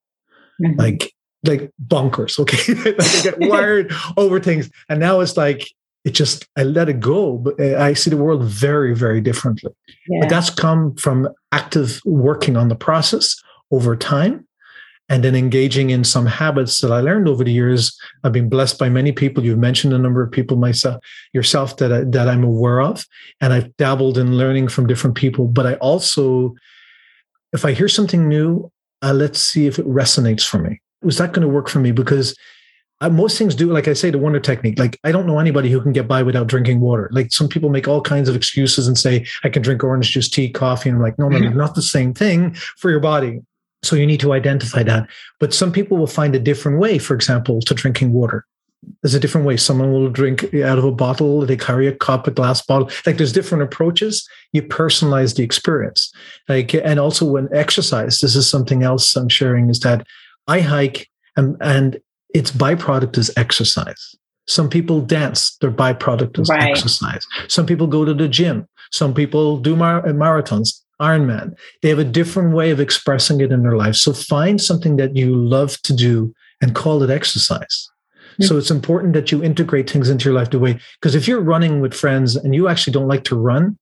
[0.63, 0.79] Mm-hmm.
[0.79, 1.15] Like
[1.47, 2.39] like bonkers.
[2.39, 2.75] Okay.
[2.93, 4.71] like I get wired over things.
[4.89, 5.69] And now it's like
[6.05, 7.39] it just I let it go.
[7.39, 9.73] But uh, I see the world very, very differently.
[10.09, 10.21] Yeah.
[10.21, 14.47] But that's come from active working on the process over time
[15.09, 17.97] and then engaging in some habits that I learned over the years.
[18.23, 19.45] I've been blessed by many people.
[19.45, 23.07] You've mentioned a number of people myself, yourself that I, that I'm aware of,
[23.41, 25.47] and I've dabbled in learning from different people.
[25.47, 26.55] But I also,
[27.55, 28.71] if I hear something new,
[29.03, 30.81] uh, let's see if it resonates for me.
[31.03, 31.93] Was that going to work for me?
[31.93, 32.37] Because
[33.01, 34.79] uh, most things do, like I say, the wonder technique.
[34.79, 37.09] Like I don't know anybody who can get by without drinking water.
[37.13, 40.29] Like some people make all kinds of excuses and say, I can drink orange juice,
[40.29, 40.89] tea, coffee.
[40.89, 41.57] And I'm like, no, no, mm-hmm.
[41.57, 43.41] not the same thing for your body.
[43.83, 45.09] So you need to identify that.
[45.39, 48.47] But some people will find a different way, for example, to drinking water.
[49.03, 49.57] There's a different way.
[49.57, 52.91] Someone will drink out of a bottle, they carry a cup, a glass bottle.
[53.07, 54.29] Like there's different approaches.
[54.53, 56.13] You personalize the experience.
[56.49, 60.07] Like, and also when exercise, this is something else I'm sharing is that
[60.47, 62.01] I hike and, and
[62.35, 64.15] its byproduct is exercise.
[64.47, 66.71] Some people dance, their byproduct is right.
[66.71, 67.27] exercise.
[67.49, 68.69] Some people go to the gym.
[68.93, 70.81] Some people do mar- marathons.
[71.01, 71.57] Ironman.
[71.83, 73.97] They have a different way of expressing it in their life.
[73.97, 76.33] So find something that you love to do
[76.63, 77.91] and call it exercise.
[78.35, 78.45] Mm-hmm.
[78.45, 81.41] So it's important that you integrate things into your life the way, because if you're
[81.41, 83.79] running with friends and you actually don't like to run,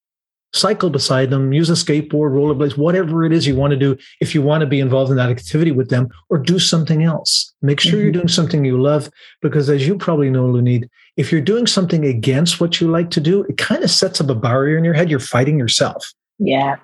[0.55, 3.97] cycle beside them, use a skateboard, rollerblades, whatever it is you want to do.
[4.21, 7.55] If you want to be involved in that activity with them or do something else,
[7.63, 8.03] make sure mm-hmm.
[8.03, 9.11] you're doing something you love.
[9.41, 13.21] Because as you probably know, Lunid, if you're doing something against what you like to
[13.21, 15.11] do, it kind of sets up a barrier in your head.
[15.11, 16.13] You're fighting yourself.
[16.39, 16.77] Yeah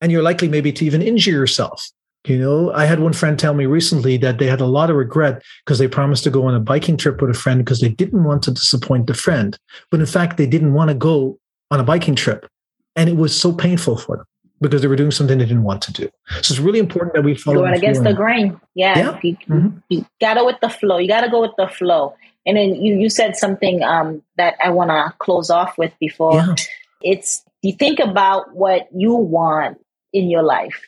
[0.00, 1.90] and you're likely maybe to even injure yourself.
[2.26, 4.96] You know, I had one friend tell me recently that they had a lot of
[4.96, 7.88] regret because they promised to go on a biking trip with a friend because they
[7.88, 9.56] didn't want to disappoint the friend.
[9.90, 11.38] But in fact, they didn't want to go
[11.70, 12.48] on a biking trip.
[12.96, 14.26] And it was so painful for them
[14.60, 16.08] because they were doing something they didn't want to do.
[16.42, 17.58] So it's really important that we follow.
[17.58, 18.60] Going against the grain.
[18.74, 18.98] Yeah.
[18.98, 19.20] yeah.
[19.22, 19.78] You, mm-hmm.
[19.88, 20.98] you, gotta with the flow.
[20.98, 22.16] You gotta go with the flow.
[22.46, 26.34] And then you, you said something um, that I want to close off with before.
[26.34, 26.54] Yeah.
[27.02, 29.78] It's you think about what you want
[30.12, 30.80] in your life.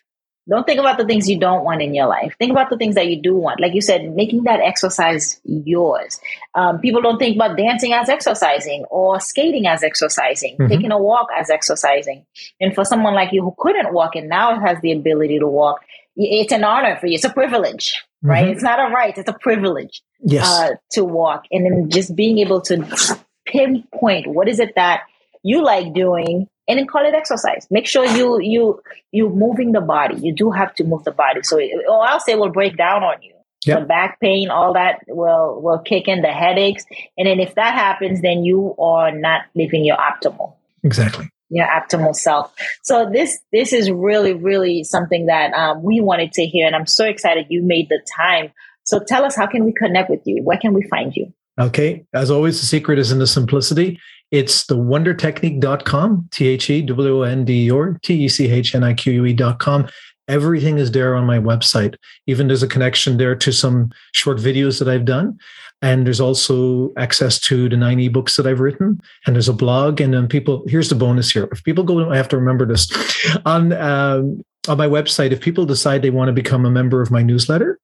[0.48, 2.34] Don't think about the things you don't want in your life.
[2.38, 3.60] Think about the things that you do want.
[3.60, 6.18] Like you said, making that exercise yours.
[6.54, 10.68] Um, people don't think about dancing as exercising or skating as exercising, mm-hmm.
[10.68, 12.24] taking a walk as exercising.
[12.60, 15.80] And for someone like you who couldn't walk and now has the ability to walk,
[16.16, 17.14] it's an honor for you.
[17.14, 18.44] It's a privilege, right?
[18.44, 18.52] Mm-hmm.
[18.52, 19.16] It's not a right.
[19.16, 20.46] It's a privilege yes.
[20.46, 21.44] Uh, to walk.
[21.50, 25.02] And then just being able to pinpoint what is it that
[25.42, 27.66] you like doing and then call it exercise.
[27.70, 30.16] Make sure you you you moving the body.
[30.20, 31.42] You do have to move the body.
[31.42, 33.34] So or else it will break down on you.
[33.66, 33.80] Yep.
[33.80, 36.84] The back pain, all that will will kick in the headaches,
[37.16, 40.54] and then if that happens, then you are not living your optimal.
[40.84, 41.28] Exactly.
[41.50, 42.54] Your optimal self.
[42.82, 46.86] So this this is really really something that um, we wanted to hear, and I'm
[46.86, 48.52] so excited you made the time.
[48.84, 50.42] So tell us, how can we connect with you?
[50.44, 51.32] Where can we find you?
[51.58, 52.04] Okay.
[52.12, 53.98] As always, the secret is in the simplicity.
[54.30, 58.74] It's the wondertechnique.com, T H E W O N D or T E C H
[58.74, 59.88] N I Q U E.com.
[60.28, 61.96] Everything is there on my website.
[62.26, 65.38] Even there's a connection there to some short videos that I've done.
[65.80, 69.00] And there's also access to the nine ebooks that I've written.
[69.26, 70.02] And there's a blog.
[70.02, 71.48] And then people, here's the bonus here.
[71.50, 72.90] If people go, I have to remember this
[73.46, 77.10] on, um, on my website, if people decide they want to become a member of
[77.10, 77.78] my newsletter.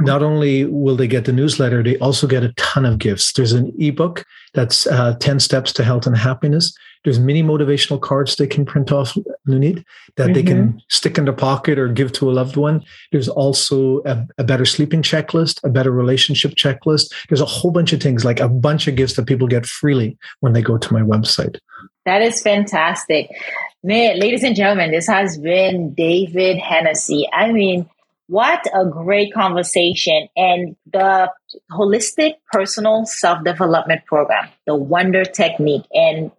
[0.00, 3.32] Not only will they get the newsletter, they also get a ton of gifts.
[3.32, 4.24] There's an ebook
[4.54, 6.74] that's uh, 10 Steps to Health and Happiness.
[7.04, 9.16] There's mini motivational cards they can print off,
[9.46, 9.84] Lunid,
[10.16, 10.32] that mm-hmm.
[10.32, 10.78] they can mm-hmm.
[10.88, 12.82] stick in their pocket or give to a loved one.
[13.12, 17.12] There's also a, a better sleeping checklist, a better relationship checklist.
[17.28, 20.18] There's a whole bunch of things, like a bunch of gifts that people get freely
[20.40, 21.58] when they go to my website.
[22.06, 23.30] That is fantastic.
[23.84, 27.28] Man, ladies and gentlemen, this has been David Hennessy.
[27.32, 27.88] I mean,
[28.28, 30.28] what a great conversation.
[30.36, 31.30] And the
[31.70, 35.84] holistic personal self development program, the Wonder Technique.
[35.92, 36.32] And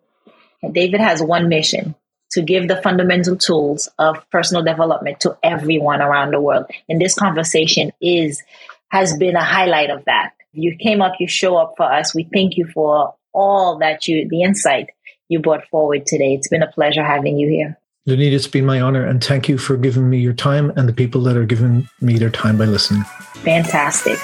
[0.71, 1.95] David has one mission
[2.31, 6.65] to give the fundamental tools of personal development to everyone around the world.
[6.89, 8.43] And this conversation is
[8.89, 10.31] has been a highlight of that.
[10.53, 12.15] You came up, you show up for us.
[12.15, 14.87] We thank you for all that you the insight
[15.29, 16.33] you brought forward today.
[16.33, 17.77] It's been a pleasure having you here.
[18.07, 20.93] Lunid, it's been my honor, and thank you for giving me your time and the
[20.93, 23.03] people that are giving me their time by listening.
[23.43, 24.17] Fantastic.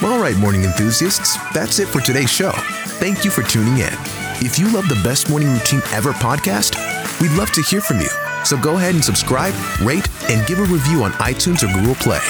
[0.00, 2.52] Well, All right, morning enthusiasts, that's it for today's show.
[3.00, 3.92] Thank you for tuning in.
[4.40, 6.76] If you love the Best Morning Routine Ever podcast,
[7.20, 8.08] we'd love to hear from you.
[8.44, 12.20] So go ahead and subscribe, rate, and give a review on iTunes or Google Play.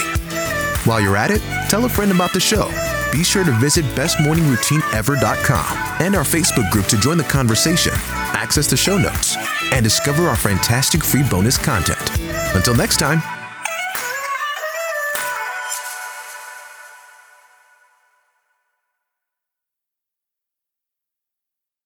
[0.85, 2.71] While you're at it, tell a friend about the show
[3.13, 8.77] be sure to visit bestmorningroutineever.com and our Facebook group to join the conversation, access the
[8.77, 9.37] show notes,
[9.73, 12.11] and discover our fantastic free bonus content.
[12.55, 13.23] Until next time,